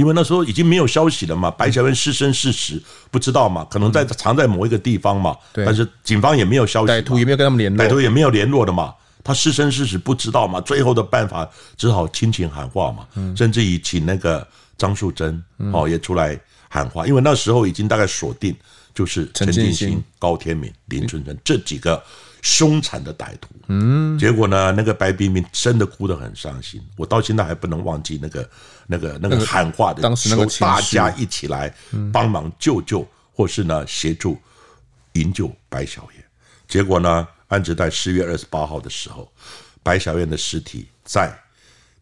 [0.00, 8.94] 因为那时候已经没有消息了嘛，白晓燕是生是死不知道嘛，可能在藏在某一个地方嘛，但是警方也没有消息，歹徒也没有跟他们联络，歹徒也没有联络的嘛。
[9.22, 10.58] 他是生是死不知道嘛？
[10.62, 11.46] 最后的办法
[11.76, 14.46] 只好亲情喊话嘛，甚至于请那个
[14.78, 15.40] 张树珍
[15.72, 16.40] 哦也出来
[16.70, 18.56] 喊话，因为那时候已经大概锁定
[18.94, 22.02] 就是陈进兴、高天明、林春生这几个
[22.42, 23.48] 凶残的歹徒。
[23.68, 28.50] 嗯，结果呢，那个白冰冰真的哭得很伤心，我到现在还不能忘记那个
[28.86, 31.74] 那个那个喊话的，求大家一起来
[32.12, 34.38] 帮忙救救，或是呢协助
[35.12, 36.24] 营救白小燕。
[36.68, 37.26] 结果呢？
[37.50, 39.28] 安子在四月二十八号的时候，
[39.82, 41.36] 白小燕的尸体在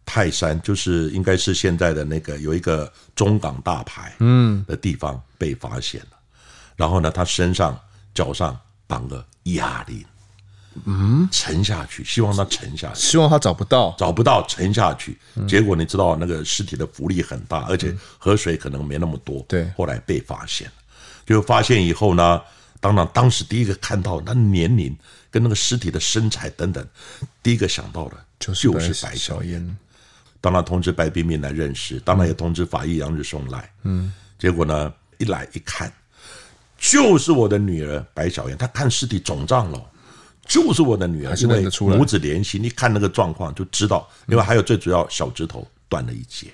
[0.05, 6.18] 泰山，就是应该是现在的那个有一个中港大排嗯的地方被发现了。
[6.76, 7.80] 然后呢，他身上
[8.12, 8.55] 脚上
[8.86, 10.05] 绑了哑铃，
[10.87, 15.18] 嗯，沉下去，希望他沉下去，希望他找不到，找不到沉下去。
[15.47, 19.45] 结果你知道，那个尸体的浮力很大，而且河水可能没那么多。
[19.49, 20.74] 对，后来被发现了，
[21.26, 22.41] 就发现以后呢，
[22.81, 24.97] 当然当时第一个看到那年龄。
[25.31, 26.83] 跟那个尸体的身材等等，
[27.43, 28.70] 第一个想到的就是
[29.05, 29.76] 白小燕。
[30.41, 33.70] 当然通知白冰冰来认识，当然也通知法医杨日松来。
[33.83, 35.93] 嗯，结果呢，一来一看，
[36.79, 38.57] 就是我的女儿白小燕。
[38.57, 39.85] 她看尸体肿胀了，
[40.49, 44.09] 就是我的女儿，因为母子连心，你看那个状况就知道。
[44.26, 46.46] 另外还有最主要，小指头断了一截，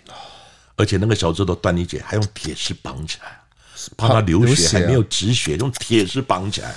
[0.76, 3.40] 而且那个小指头断一截还用铁丝绑起来，
[3.96, 6.74] 怕他流血还没有止血，用铁丝绑起来。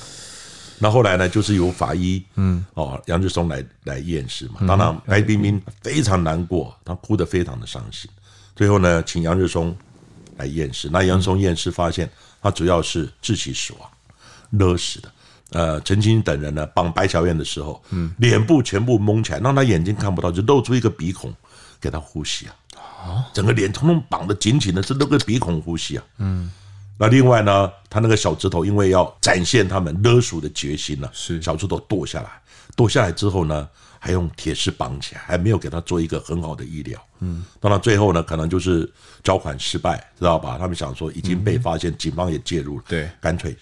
[0.80, 4.60] 那后来呢，就是由法医，嗯，哦，杨志松来来验尸嘛。
[4.68, 8.08] 当然，白冰冰非常难过，她哭得非常的伤心。
[8.56, 9.76] 最后呢，请杨志松
[10.38, 10.88] 来验尸。
[10.90, 12.08] 那杨志松验尸发现，
[12.44, 13.90] 他主要是窒息死亡，
[14.52, 15.12] 勒死的。
[15.52, 21.34] 呃，陈清等人呢，绑白小燕的时候，嗯，脸部全部蒙起来，让他眼睛看不到，就露出一个鼻孔
[21.80, 22.56] 给他呼吸啊。
[22.76, 26.04] 啊，整个脸通通绑得紧紧的，是那个鼻孔呼吸啊。
[26.18, 26.52] 嗯。
[27.00, 32.30] 那另外呢，他那个小指头，因为要展现他们勒索的决心呢，是小指头剁下来，
[32.76, 33.70] 剁下来之后呢，
[34.00, 37.00] 还用铁丝绑起来，还没有给他做一个很好的医疗。
[37.20, 38.92] 嗯，当然最后呢，可能就是
[39.24, 40.58] 交款失败，知道吧？
[40.58, 43.56] 他们想说已经被发现，警方也介入了，对，干脆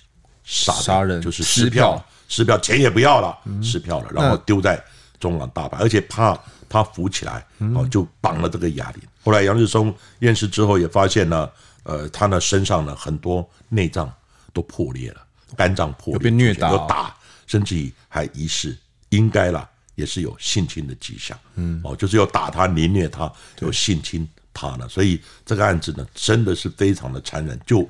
[0.45, 4.81] 杀杀人，就是撕票，撕票，钱也不要了，撕票了，然后丢在
[5.19, 6.39] 中港大排，而且怕
[6.69, 9.01] 他浮起来，哦，就绑了这个哑铃。
[9.23, 11.49] 后来杨日松验尸之后也发现呢。
[11.87, 14.11] 呃，他呢身上呢很多内脏
[14.51, 15.21] 都破裂了，
[15.55, 17.15] 肝脏破裂，有被虐打，有打，
[17.45, 18.75] 甚至于还疑似
[19.09, 21.37] 应该啦，也是有性侵的迹象。
[21.53, 24.89] 嗯，哦，就是要打他、凌虐他，有性侵他呢。
[24.89, 27.55] 所以这个案子呢，真的是非常的残忍。
[27.67, 27.87] 就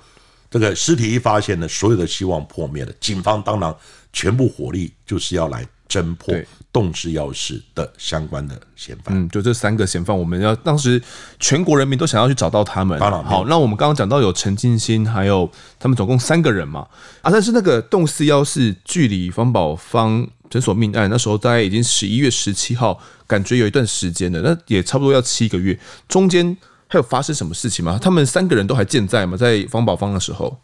[0.60, 2.92] 这个尸体一发现呢，所有的希望破灭了。
[3.00, 3.76] 警方当然
[4.12, 5.66] 全部火力就是要来。
[5.88, 6.34] 侦破
[6.74, 11.02] 动之要事的相关的嫌犯，嗯，就这三个嫌犯，我们要当时
[11.40, 13.00] 全国人民都想要去找到他们。
[13.00, 15.50] 当然，好，那我们刚刚讲到有陈进兴，还有
[15.80, 16.88] 他们总共三个人嘛，
[17.22, 25.80] 啊，但是那个动四幺四距离方宝芳诊所命案那时候大概已经十一月十七号，感觉有一段时间了，那也差不多要七个月，
[26.10, 26.58] 中间
[26.96, 28.00] 还有发生什么事情吗？
[28.02, 29.36] 他们三个人都还健在吗？
[29.36, 30.58] 在方宝芳的时候？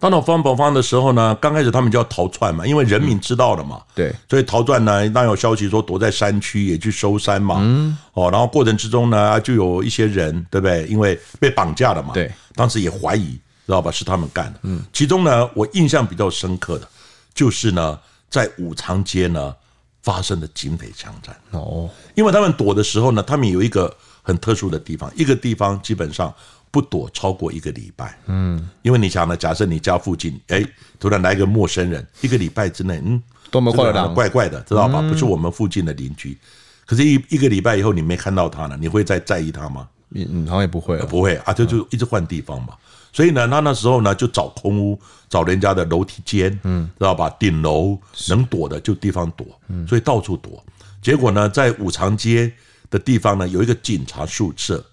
[0.00, 10.84] 当到方宝芳的时候呢，刚开始他们就要逃窜嘛，因为人民知道了嘛，对，所以逃窜呢，当有消息说躲在山区也去搜山嘛，嗯，哦，然后过程之中呢，就有一些人，对不对？
[10.86, 13.92] 因为被绑架了嘛，对，当时也怀疑，知道吧？
[13.92, 16.88] 是他们干的，嗯，其中呢，我印象比较深刻的，
[17.32, 17.96] 就是呢，
[18.28, 19.54] 在武长街呢
[20.02, 26.32] 发生的警匪枪战哦，因为他们躲的时候呢，他们有一个很特殊的地方，一个地方基本上
[26.70, 28.18] 不躲超过一个礼拜。
[28.26, 30.64] 嗯，因为你想呢，假设你家附近，哎，
[30.98, 35.02] 突然来一个陌生人，一个礼拜之内，嗯，多么快乐，怪怪的，知道吧？
[35.02, 36.38] 不是我们附近的邻居，
[36.86, 39.88] 可是一一个礼拜以后你没看到他呢，你会再在意他吗？
[40.14, 42.74] 嗯，好像也不会，不会啊，就就一直换地方嘛。
[43.14, 44.98] 所以呢，他那时候呢就找空屋，
[45.28, 47.28] 找人家的楼梯间，嗯，知道吧？
[47.38, 47.98] 顶楼
[48.28, 49.46] 能躲的就地方躲，
[49.86, 50.64] 所以到处躲。
[51.02, 52.50] 结果呢，在五常街
[52.92, 54.84] 的地方呢，有一个警察宿舍。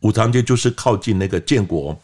[0.00, 2.00] 五常街就是靠近那个建国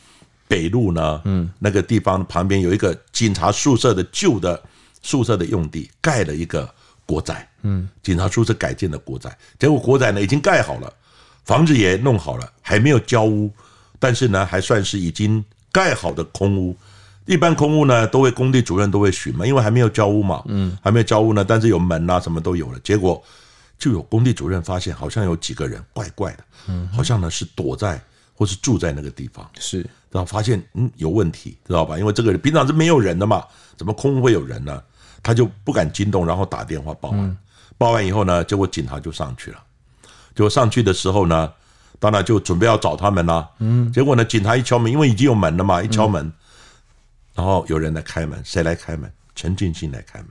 [0.48, 4.60] 北路呢，嗯，那个地方旁边有一个警察宿舍的旧的
[5.00, 6.68] 宿舍的用地，盖了一个
[7.06, 9.38] 国宅，嗯，警察宿舍改建的国宅。
[9.60, 10.92] 结果国宅呢已经盖好了，
[11.44, 13.48] 房子也弄好了，还没有交屋，
[14.00, 16.76] 但是呢还算是已经盖好的空屋。
[17.26, 22.80] 一般空屋呢都会工地主任都会巡嘛，因为还没有交屋嘛，嗯，还没有交屋呢，但是有门啊什么都有了。
[22.80, 23.22] 结果。
[23.84, 28.02] 就有工地主任发现，好像有几个人怪怪的，嗯，好像呢是躲在
[28.34, 31.98] 或是住在那个地方，是，然后发现嗯有问题，知道吧？
[31.98, 33.44] 因为这个人平常是没有人的嘛，
[33.76, 34.82] 怎么空会有人呢？
[35.22, 37.36] 他就不敢惊动，然后打电话报案，
[37.76, 39.62] 报案以后呢，结果警察就上去了，
[40.34, 41.52] 结果上去的时候呢，
[41.98, 46.32] 当然就准备要找他们啦，嗯，结果呢，警察一敲门，因为已经有门了嘛，一敲门，
[47.34, 49.12] 然后有人来开门，谁来开门？
[49.34, 50.28] 陈进兴来开门。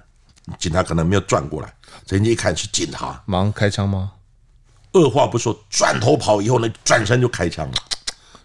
[0.60, 1.74] 警察可能没有转过来，
[2.08, 4.12] 人家一看是警察，马上开枪吗？
[4.92, 7.74] 二话不说，转头跑以后呢，转身就开枪了。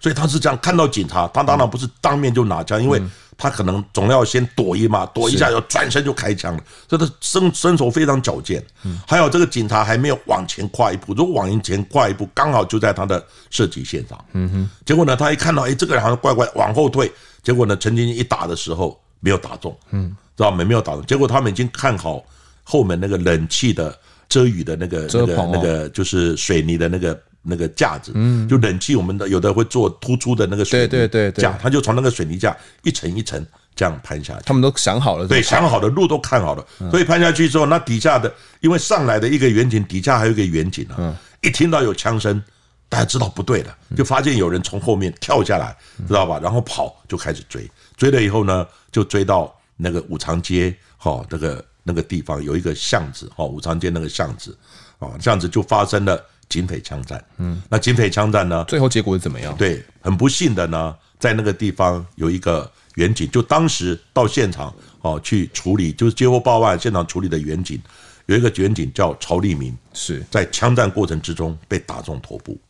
[0.01, 3.03] 所以他是这样看到警察，他当然不是当面就拿枪，因为
[3.36, 6.62] 他可能总要先躲一嘛，躲一下要转身就开枪了。
[6.88, 8.64] 所以他身身手非常矫健。
[9.09, 14.24] 还有这个警察还没有往前跨一步，如果往前跨一步，刚好就在他的射击线上。
[14.34, 14.70] 嗯哼。
[14.86, 17.12] 结果呢，他一看到，哎，这个人好像怪怪，往后退。
[17.42, 19.76] 结果呢，陈进一打的时候没有打中。
[19.90, 20.16] 嗯。
[20.39, 20.62] 知道没？
[20.62, 22.24] 没有打中，结果他们已经看好
[22.62, 34.43] 后门那个冷气的遮雨的那个那个那个就是水泥的那个那个架子，嗯，就冷气我们的有的会做突出的那个水泥架，他就从那个水泥架一层一层这样攀下去。
[34.45, 42.41] 他们都想好了，对，想好了路都看好了，所以攀下去之后，那底下的因为上来的一个远景，底下还有一个远景啊，一听到有枪声，
[42.89, 45.76] 大家知道不对了，就发现有人从后面跳下来，
[46.07, 46.39] 知道吧？
[46.41, 49.53] 然后跑就开始追，追了以后呢，就追到。
[49.80, 54.54] 那个五常街，哈，那个那个地方有一个巷子，哈，五常街那个巷子，
[54.98, 57.24] 啊，这样子就发生了警匪枪战。
[57.36, 59.56] 嗯，那警匪枪战呢，最后结果是怎么样？
[59.56, 67.80] 对，很不幸的呢，在那个地方有一个远警，就当时到现场，哦，去处理，就是接获报案现场处理的远警，
[68.26, 72.60] 有一个员警叫曹立明，是在枪战过程之中被打中头部，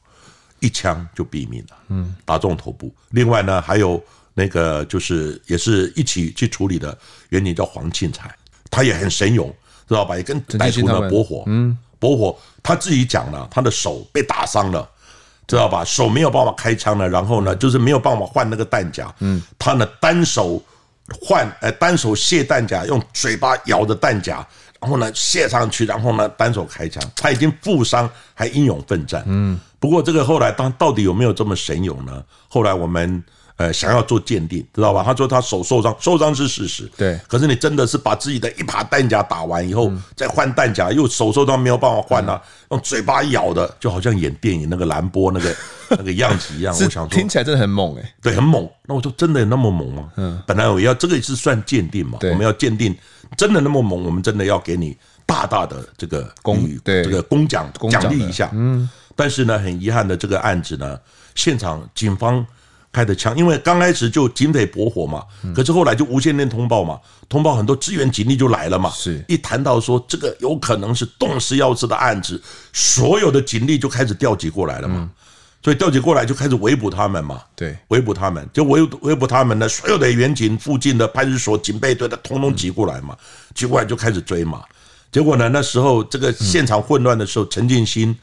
[0.60, 1.76] 一枪就毙命了。
[1.88, 2.94] 嗯，打中头部。
[3.12, 3.98] 另外呢，还有。
[4.38, 6.96] 那个就是也是一起去处理的，
[7.30, 8.32] 原名叫黄庆才，
[8.70, 9.52] 他也很神勇，
[9.88, 10.16] 知道吧？
[10.16, 12.38] 也跟歹徒呢搏火，嗯，搏火。
[12.62, 14.88] 他自己讲了，他的手被打伤了，
[15.48, 15.84] 知道吧？
[15.84, 20.62] 手没有办法开枪了，然后呢，就是没有办法换那个弹夹，嗯，他呢单手
[21.20, 24.46] 换，呃，单手卸弹夹，用嘴巴咬着弹夹，
[24.78, 27.02] 然后呢卸上去，然后呢单手开枪。
[27.16, 29.58] 他已经负伤，还英勇奋战，嗯。
[29.80, 32.22] 不过这个后来当到底有没有这么神勇呢？
[32.48, 33.24] 后来我们。
[33.58, 35.02] 呃，想要做鉴定，知道吧？
[35.02, 36.88] 他说他手受伤，受伤是事实。
[36.96, 37.18] 对。
[37.26, 42.40] 可是你真的是把自己的一把弹夹打完以后，再换弹夹，又手受伤没有办法换啊，
[42.70, 45.56] 用嘴巴咬的，就好像演电影那个蓝波那个
[45.90, 46.72] 那个样子一样。
[46.72, 48.14] 我想说，听起来真的很猛哎。
[48.22, 48.64] 对，很猛。
[48.86, 50.08] 那我就真的有那么猛吗？
[50.14, 50.40] 嗯。
[50.46, 52.96] 本来我要这个也是算鉴定嘛，我们要鉴定
[53.36, 54.96] 真的那么猛，我们真的要给你
[55.26, 58.48] 大大的这个功，对这个功奖奖励一下。
[58.52, 58.88] 嗯。
[59.16, 60.96] 但是呢，很遗憾的这个案子呢，
[61.34, 62.46] 现场警方。
[62.98, 65.22] 开的枪，因为刚开始就警匪搏火嘛，
[65.54, 68.90] 可是后来就无线电通报嘛，通报很多支援警力就来了嘛。
[68.90, 72.42] 是一谈到说这个有可能是动尸要刺的案子，
[72.72, 75.08] 所有的警力就开始调集过来了嘛。
[75.62, 77.40] 所以调集过来就开始围捕他们嘛。
[77.54, 83.16] 对，围捕他们就围围捕他们呢，所有的远警、附近的派出所、警备队的通通挤过来嘛，
[83.54, 84.64] 挤过来就开始追嘛。
[85.12, 88.16] 结果呢，那时候这个现场混乱的时候，陈进兴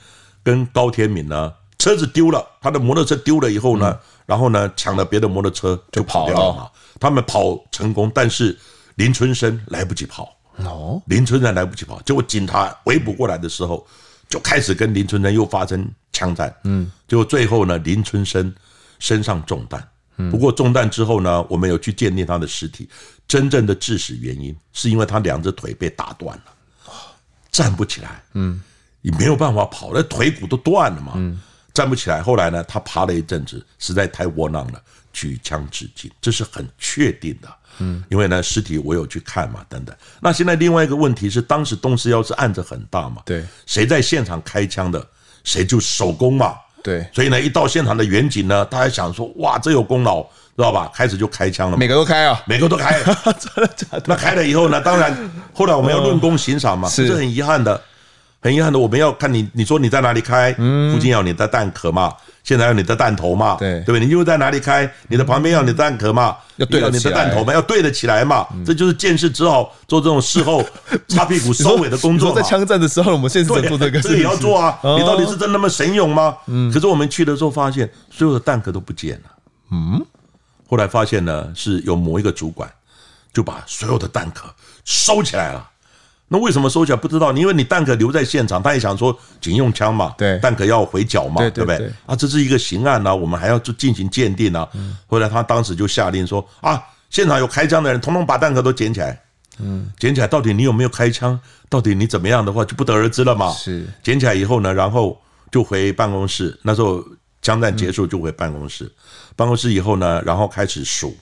[0.43, 3.97] 跟高天敏呢，车子丢了，他的摩托车丢了以后呢。
[4.25, 6.69] 然后呢，抢了别的摩托车就跑掉了嘛。
[6.99, 8.57] 他们跑成功，但是
[8.95, 10.35] 林春生来不及跑。
[10.57, 13.85] 哦，林春生来不及跑，结果警察围捕过来的时候，
[14.29, 16.55] 就开始跟林春生又发生枪战。
[16.63, 18.53] 嗯，结果最后呢，林春生
[18.97, 19.85] 身上中弹。
[20.31, 22.89] 不过中弹之后呢，我们有去鉴定他的尸体，
[23.27, 26.93] 真正的致死原因是因为他两只腿被打断了，
[27.51, 28.23] 站不起来。
[28.31, 28.61] 嗯，
[29.01, 31.11] 你没有办法跑，那腿骨都断了嘛。
[31.17, 31.41] 嗯。
[31.75, 37.49] 站不起来，后来呢，他爬了一阵子，实在太窝囊了，举枪自尽，这是很确定的。
[37.79, 39.93] 嗯，因为呢，尸体我有去看嘛，等等。
[40.21, 45.05] 那现在另外一个问题是，当时冻尸要是案子很大嘛，对，谁在现场开枪的，
[45.43, 46.55] 谁就首功嘛。
[46.81, 50.89] 对，所以呢，一到现场的远景呢，大家想说，哇，这有功劳，知道吧？
[50.93, 53.01] 开始就开枪了，每个都开啊，每个都开。
[53.03, 54.03] 真的假的？
[54.05, 55.13] 那开了以后呢，当然
[55.53, 57.81] 后来我们要论功行赏嘛，是很遗憾的。
[58.45, 64.01] 很遗憾的，我们要看你，你说你在哪里开，附近要你的弹壳嘛，现在要你的弹头嘛，对对不对？
[64.01, 70.63] 你就在哪里开，你的旁边要你的弹壳嘛，要对到你的弹头嘛，要对得起来嘛，这就是见识只好做这种事后
[71.09, 72.35] 擦屁股收尾的工作。
[72.35, 74.77] 在枪战的时候，我们现在做这个，这也要做啊。
[74.83, 76.37] 你到底是真那么神勇吗？
[76.45, 76.71] 嗯。
[76.71, 79.31] 可是我们去的时候发现，所有的弹壳都不见了。
[79.71, 80.05] 嗯。
[80.69, 82.69] 后来发现呢，是有某一个主管
[83.33, 84.45] 就把所有的弹壳
[84.83, 85.67] 收起来了。
[86.27, 87.31] 那为什么收起来不知道？
[87.33, 91.91] 因为你弹壳留在现场，他也想说警用枪嘛，对，弹壳要回缴嘛，对不对？
[92.05, 94.67] 啊，这是一个刑案呢，我们还要做进行鉴定呢。
[95.07, 99.21] 后来他当时就下令说啊，现场有开枪的人，统统把弹壳都捡起来。
[99.59, 101.39] 嗯，捡起来，到底你有没有开枪？
[101.69, 103.51] 到底你怎么样的话，就不得而知了嘛。
[103.51, 105.17] 是，捡起来以后呢，然后
[105.49, 106.59] 就回办公室。
[106.61, 107.01] 那时候
[107.41, 108.91] 枪战结束就回办公室，
[109.35, 111.15] 办公室以后呢，然后开始数。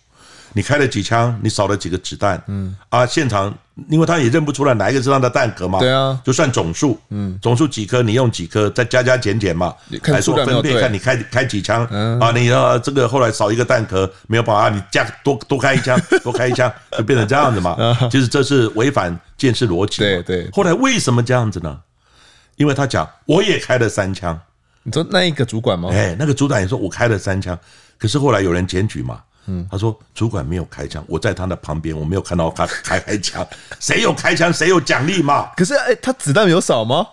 [0.53, 1.39] 你开了几枪？
[1.43, 2.41] 你少了几个子弹？
[2.47, 3.53] 嗯啊，现场
[3.89, 11.83] 因为他也认不出来哪一个是他的弹壳嘛，对啊，就算总数，嗯，总数几颗，你用几颗，再加加减减嘛，来做分配，看你开开几枪，
[12.19, 17.75] 啊，你要这个后来少一个弹壳没有办法，你加多多开一枪， 多开一枪，就变成这样子嘛。
[18.11, 19.97] 其实这是违反剑士逻辑。
[19.97, 20.47] 对对。
[20.53, 21.79] 后来为什么这样子呢？
[22.57, 24.39] 因为他讲我也开了三枪。
[24.83, 25.89] 你说那一个主管吗？
[25.91, 27.57] 哎，那个主管也说我开了三枪，
[27.97, 29.19] 可是后来有人检举嘛。
[29.47, 33.45] 嗯，他说主管没有开枪，我在他的旁边，我没有看到他开开枪。
[33.79, 35.49] 谁有开枪，谁有奖励嘛？
[35.57, 37.05] 可是，哎，他子弹有少吗？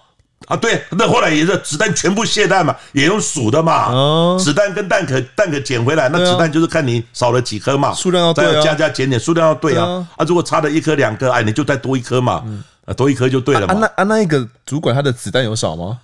[0.47, 3.93] 啊，对，那后来也是子弹全部卸弹嘛，也用数的嘛。
[3.93, 10.07] 哦，子弹跟弹壳弹壳捡回来，那子弹就是看你少了几颗嘛，数量要对，加加减减，数量要对啊。
[10.17, 12.43] 啊，如果差了一颗两颗，哎，你就再多一颗嘛，
[12.87, 13.75] 啊，多一颗就对了嘛。
[13.75, 15.99] 啊，那啊那一个主管他的子弹有少吗？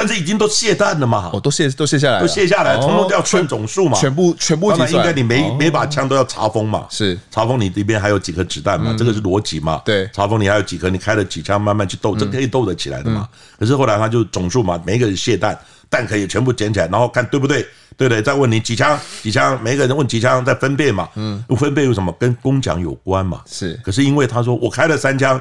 [0.00, 1.30] 但是已经都卸弹了嘛？
[1.30, 3.98] 哦，都卸都卸下来，都卸下来，统统都要算总数嘛？
[3.98, 6.86] 全部全部，那应该你每每把枪都要查封嘛？
[6.88, 8.94] 是查封你这边还有几颗子弹嘛？
[8.98, 9.82] 这个是逻辑嘛？
[9.84, 13.28] 对，查封你还有几颗，你开了几枪，慢慢去斗，这可以斗得起来的嘛？
[13.58, 15.58] 可是后来他就总数嘛，每一个人卸弹，
[15.90, 17.66] 弹可以全部捡起来，然后看对不对？
[17.96, 21.06] 对对，再问你几枪几枪，每个人问几枪，再分辨嘛？
[21.16, 22.10] 嗯，分辨有什么？
[22.18, 23.42] 跟工奖有关嘛？
[23.44, 23.78] 是。
[23.84, 25.38] 可是因为他说我开了三枪，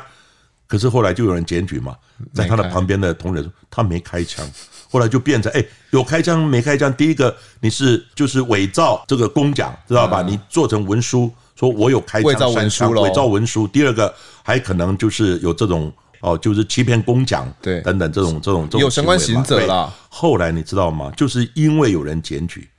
[0.70, 1.98] 可是后来就有人检举嘛，
[2.32, 4.50] 在他的旁边的同仁说他没开枪。
[4.92, 6.94] 后来就变成哎，有开枪没开枪？
[6.94, 10.22] 第一个你是就是伪造这个公奖，知道吧？
[10.22, 13.68] 你做成文书，说我有开枪，伪造文书，伪造文书。
[13.68, 14.14] 第二个
[14.44, 15.92] 还可能就是有这种
[16.22, 19.92] 哦，就是欺骗公奖，对，等等这种这种这种有相关行者啦。
[20.08, 21.12] 后来你知道吗？
[21.18, 22.70] 就是因为有人检举，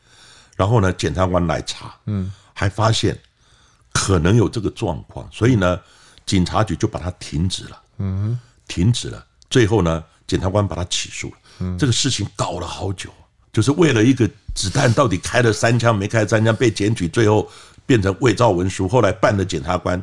[0.56, 3.16] 然后呢，检察官来查，嗯，还发现
[3.92, 5.78] 可能有这个状况，所以呢，
[6.30, 9.26] 警察局就把他停职了，嗯，停职了。
[9.50, 11.76] 最后呢，检察官把他起诉了。
[11.76, 13.10] 这个事情搞了好久，
[13.52, 17.50] 就是为了一个子弹到底开了三枪没开三枪被检举，最后
[17.84, 18.88] 变成伪造文书。
[18.88, 20.00] 后来办的检察官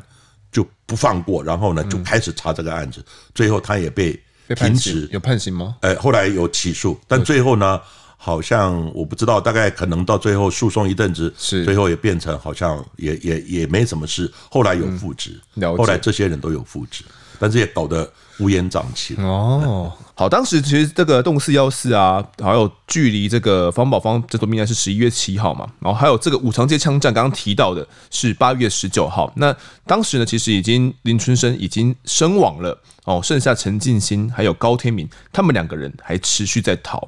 [0.51, 3.01] 就不放过，然后呢就开始查这个案子，
[3.33, 4.21] 最后他也被
[4.53, 5.07] 停职。
[5.13, 5.77] 有判刑吗？
[5.79, 7.79] 哎，后来有起诉，但最后呢，
[8.17, 14.29] 好像我不知道，大概可能到最后诉讼一阵子，是最后也变成好像也也也没什么事。
[14.49, 15.39] 后来有复职，
[15.77, 17.03] 后来这些人都有复职，
[17.39, 18.09] 但是也搞得
[18.39, 19.91] 乌烟瘴气哦。
[20.13, 29.31] 好，当时其实这个动四幺四啊，还有距离这个方宝方这座命案是十一月七号嘛，然后还有这个五常街枪战，刚刚提到的是八月十九号。
[29.35, 32.75] 那当时呢，其实已经林春生已经身亡了
[33.05, 37.07] 哦，剩下陈进兴还有高天明，他们两个人还持续在逃。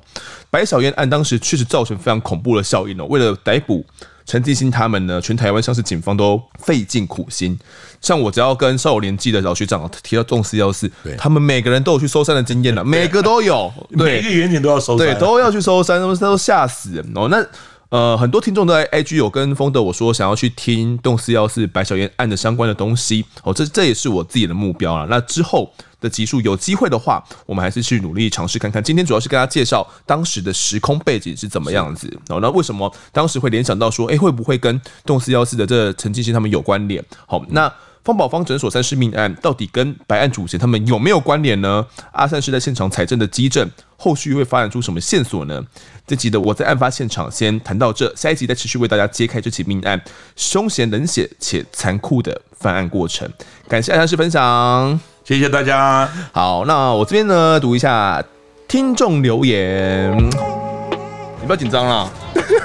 [0.51, 3.83] 白小燕案当时确实造成非常恐怖的效应哦，为了逮捕。
[4.29, 7.57] 陈继兴他们呢，全台湾像是警方都费尽苦心。
[7.99, 17.27] 像我只要跟稍有年纪的老学长提到动四幺四，他们每个人都有去搜山的经验了，每个都有， 每个员警都要搜山，对，都要去搜山，他们都吓死人哦。
[17.27, 17.43] 那
[17.89, 25.07] 呃，很多听众都在 IG 有跟丰德我说想要去听动四幺四白小燕案的相关的东西哦，这这也是我自己的目标了。
[25.09, 25.73] 那之后。
[25.99, 28.83] 的集数有机会的话，我们还是去努力尝试看看。
[28.83, 32.07] 今天主要是跟大家介绍当时的时空背景是怎么样子。
[32.29, 37.03] 哦，那为什么当时会联想到说，哎、欸，会不会跟动四幺四的这陈进兴他们有关联？
[37.25, 37.71] 好，那
[38.03, 41.85] 方宝芳诊所三尸命案到底跟白案主嫌他们有没有关联呢？
[42.13, 45.61] 阿善是在现场采证的基证，后续会发展出什么线索呢？
[46.07, 50.01] 这集的我在案发现场先谈到这，下一集再持续为大家揭开这起命案
[50.35, 53.29] 凶险、冷血且残酷的犯案过程。
[53.67, 54.99] 感谢阿善师分享。
[55.29, 56.09] 谢谢大家。
[56.31, 58.19] 好，那我这边呢，读一下
[58.67, 60.11] 听众留言。
[60.17, 62.09] 你不要紧张啦。
[62.33, 62.55] 不是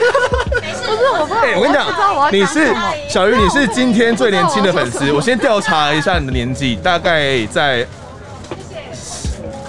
[1.13, 2.75] 我不，哎，我跟你讲，你是
[3.07, 5.13] 小鱼，你是今天最年轻的粉丝。
[5.13, 7.87] 我先调查一下你的年纪，大概在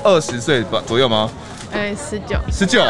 [0.01, 1.29] 二十岁吧左右吗？
[1.75, 2.81] 哎，十九，十九。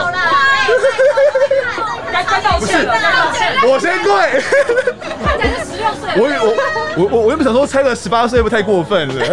[2.57, 2.71] 不是，
[3.67, 4.09] 我先跪。
[5.25, 6.01] 看起来是十六岁。
[6.15, 6.45] 我我
[6.95, 9.25] 我我我原本想说猜个十八岁不太过分了？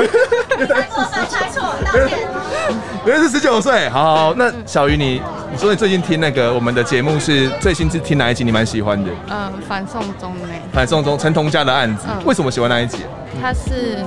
[0.66, 2.18] 猜错，猜错，道歉。
[3.06, 3.88] 原来是十九岁。
[3.90, 5.22] 好，好，那小鱼你
[5.52, 8.42] 你说你最近听那个我们的节目是最新是听哪一集？
[8.42, 9.10] 你蛮喜欢的？
[9.30, 10.48] 嗯，反送中呢。
[10.72, 13.04] 反送中陈同佳的案子，为什么喜欢那一集？
[13.40, 14.02] 他是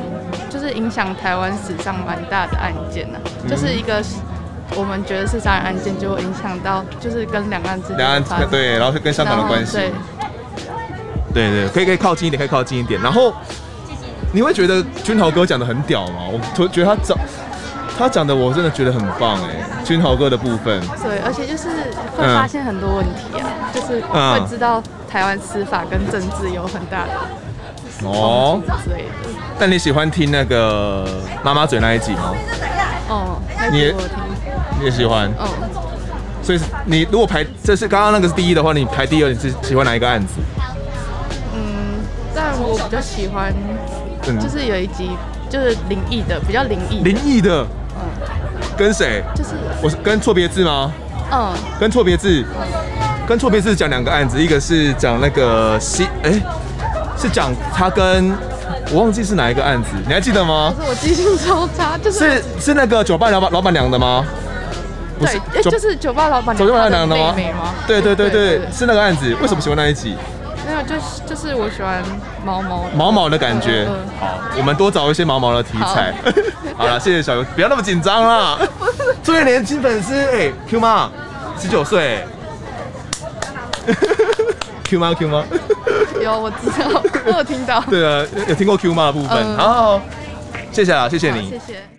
[0.49, 4.03] 就是影响台湾史上蛮大的案件呢，就是一个。
[4.75, 9.91] 我们觉得是杀人案件，就会影响到，就是跟两岸之间，两岸对，然后是跟香港的关系，对，
[11.33, 12.99] 对对，可以可以靠近一点，可以靠近一点。
[13.01, 13.33] 然后，
[14.33, 16.27] 你会觉得君豪哥讲的很屌吗？
[16.57, 17.17] 我觉得他讲
[17.97, 20.81] 他讲的，我真的觉得很棒哎，君豪哥的部分。
[21.03, 21.69] 对，而且就是
[22.17, 27.11] 会发现很多问题啊，嗯、就是会知道台湾司法跟政治有很大的
[28.05, 29.09] 哦之类的。
[29.57, 31.07] 但你喜欢听那个
[31.43, 32.33] 妈妈嘴那一集吗？
[33.07, 33.41] 哦，
[33.71, 33.99] 你也听。
[34.79, 35.47] 你也喜欢，嗯，
[36.43, 40.33] 所以你如果排，这是刚刚那个是第一的话，你排第二，你是喜欢哪一个案子？
[41.53, 42.03] 嗯，
[42.35, 43.53] 但我比较喜欢，
[44.39, 45.09] 就是有一集
[45.49, 46.99] 就是灵异的，比较灵异。
[47.03, 47.65] 灵异的，
[47.95, 48.01] 嗯，
[48.77, 49.23] 跟谁？
[49.33, 49.51] 就是
[49.81, 50.91] 我是跟错别字吗？
[51.31, 52.45] 嗯，跟错别字，
[53.27, 56.41] 跟错别字讲两个案子，一个是讲那个西，哎、欸，
[57.17, 58.31] 是讲他跟
[58.91, 60.71] 我忘记是哪一个案子，你还记得吗？
[60.77, 64.23] 是我记性超差，就是是是那个酒吧老板老板娘的吗？
[65.19, 67.73] 对，就是酒吧老板娘的妹妹吗？
[67.87, 69.35] 对对对对，是那个案子。
[69.41, 70.15] 为什么喜欢那一集？
[70.65, 72.01] 没有，就是就是我喜欢
[72.43, 73.87] 毛毛毛毛的感觉。
[74.19, 76.13] 好，我们多找一些毛毛的题材。
[76.75, 78.57] 好 了，谢谢小游，不要那么紧张啦。
[79.23, 81.09] 作 为年轻粉丝，哎，Q 妈，
[81.59, 82.25] 十九岁。
[84.85, 85.43] Q 妈，Q 妈。
[86.21, 87.79] 有，我知道，我有听到。
[87.81, 89.57] 对啊，有听过 Q 妈的部分。
[89.57, 90.01] 好，
[90.71, 91.49] 谢谢啊，谢谢你。
[91.49, 91.94] 谢谢。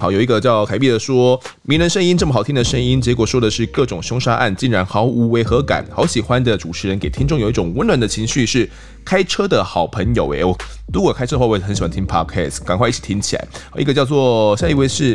[0.00, 5.86] 好，有一个叫凯碧的说，迷人声音这么好听的声音，结果说的是各种凶杀案，竟然毫无违和感。
[5.92, 8.66] 好喜欢的主持人，给听众有一种温暖的情绪，是
[9.04, 10.32] 开车的好朋友。
[10.32, 10.56] 哎，我
[10.90, 13.46] 如果开车的话，我也很喜欢听 Podcast，赶快一起听起来。
[13.76, 15.14] 一个叫做下一位是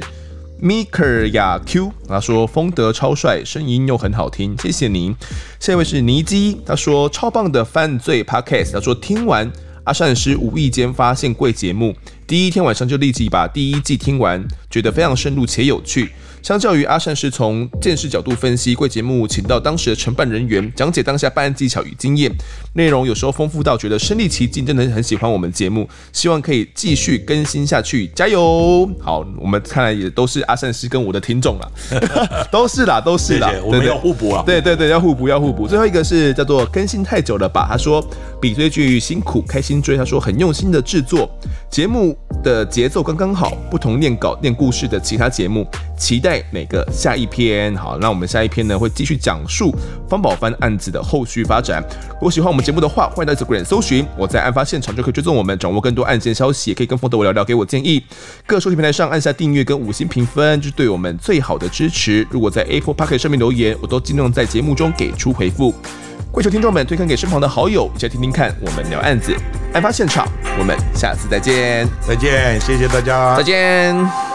[0.62, 5.16] Miker 雅 Q，他说风德超帅，声音又很好听，谢谢您。
[5.60, 9.52] 下一位是尼基，他说超棒的犯罪 Podcast，他说听完
[9.86, 11.96] 阿善师无意间发现贵节目。
[12.28, 16.10] 第一天晚上就立即把第一季听完，觉得非常深入且有趣。
[16.42, 22.32] 相较于阿善是从见识角度分析贵节目，请到当时的承办人员讲解当下办案技巧与经验，
[22.76, 28.90] 内容有时候丰富到觉得身临其境，真的很喜欢我们节目，希望可以继续更新下去，加油！
[29.00, 31.72] 好，我们看来也都是阿善师跟我的听众了，
[32.52, 35.68] 都是啦，都是啦，我们要互补啊，对对对，要互补，要互补。
[35.68, 37.66] 最后一个是叫做更新太久了吧？
[37.70, 38.06] 他说
[38.42, 39.96] 比追剧辛苦，开心追。
[39.96, 41.30] 他说很用心的制作
[41.70, 42.18] 节目。
[42.44, 45.66] 的节奏刚刚好，不同念稿念故事的其他节目，
[45.98, 47.76] 期待每个下一篇？
[47.76, 49.74] 好，那我们下一篇呢会继续讲述
[50.08, 51.84] 方宝帆案子的后续发展。
[52.12, 58.04] 如果喜欢我们节目的话，欢迎到 Instagram 搜寻我在案发现场就可以追踪我们，掌握更多案件消息，也可以跟风德我聊聊，给我建议。
[58.48, 62.26] 各收听平台上按下订阅跟五星评分，就是对我们最好的支持。
[62.32, 65.72] 如果在 Apple Podcast 上面留言，我都尽量在节目中给出回复。
[66.32, 69.36] 跪求听众们推荐给身旁的好友，一起来听听看我们聊案子。
[69.74, 74.35] 案发现场，我们下次再见，再见，谢谢大家，再见。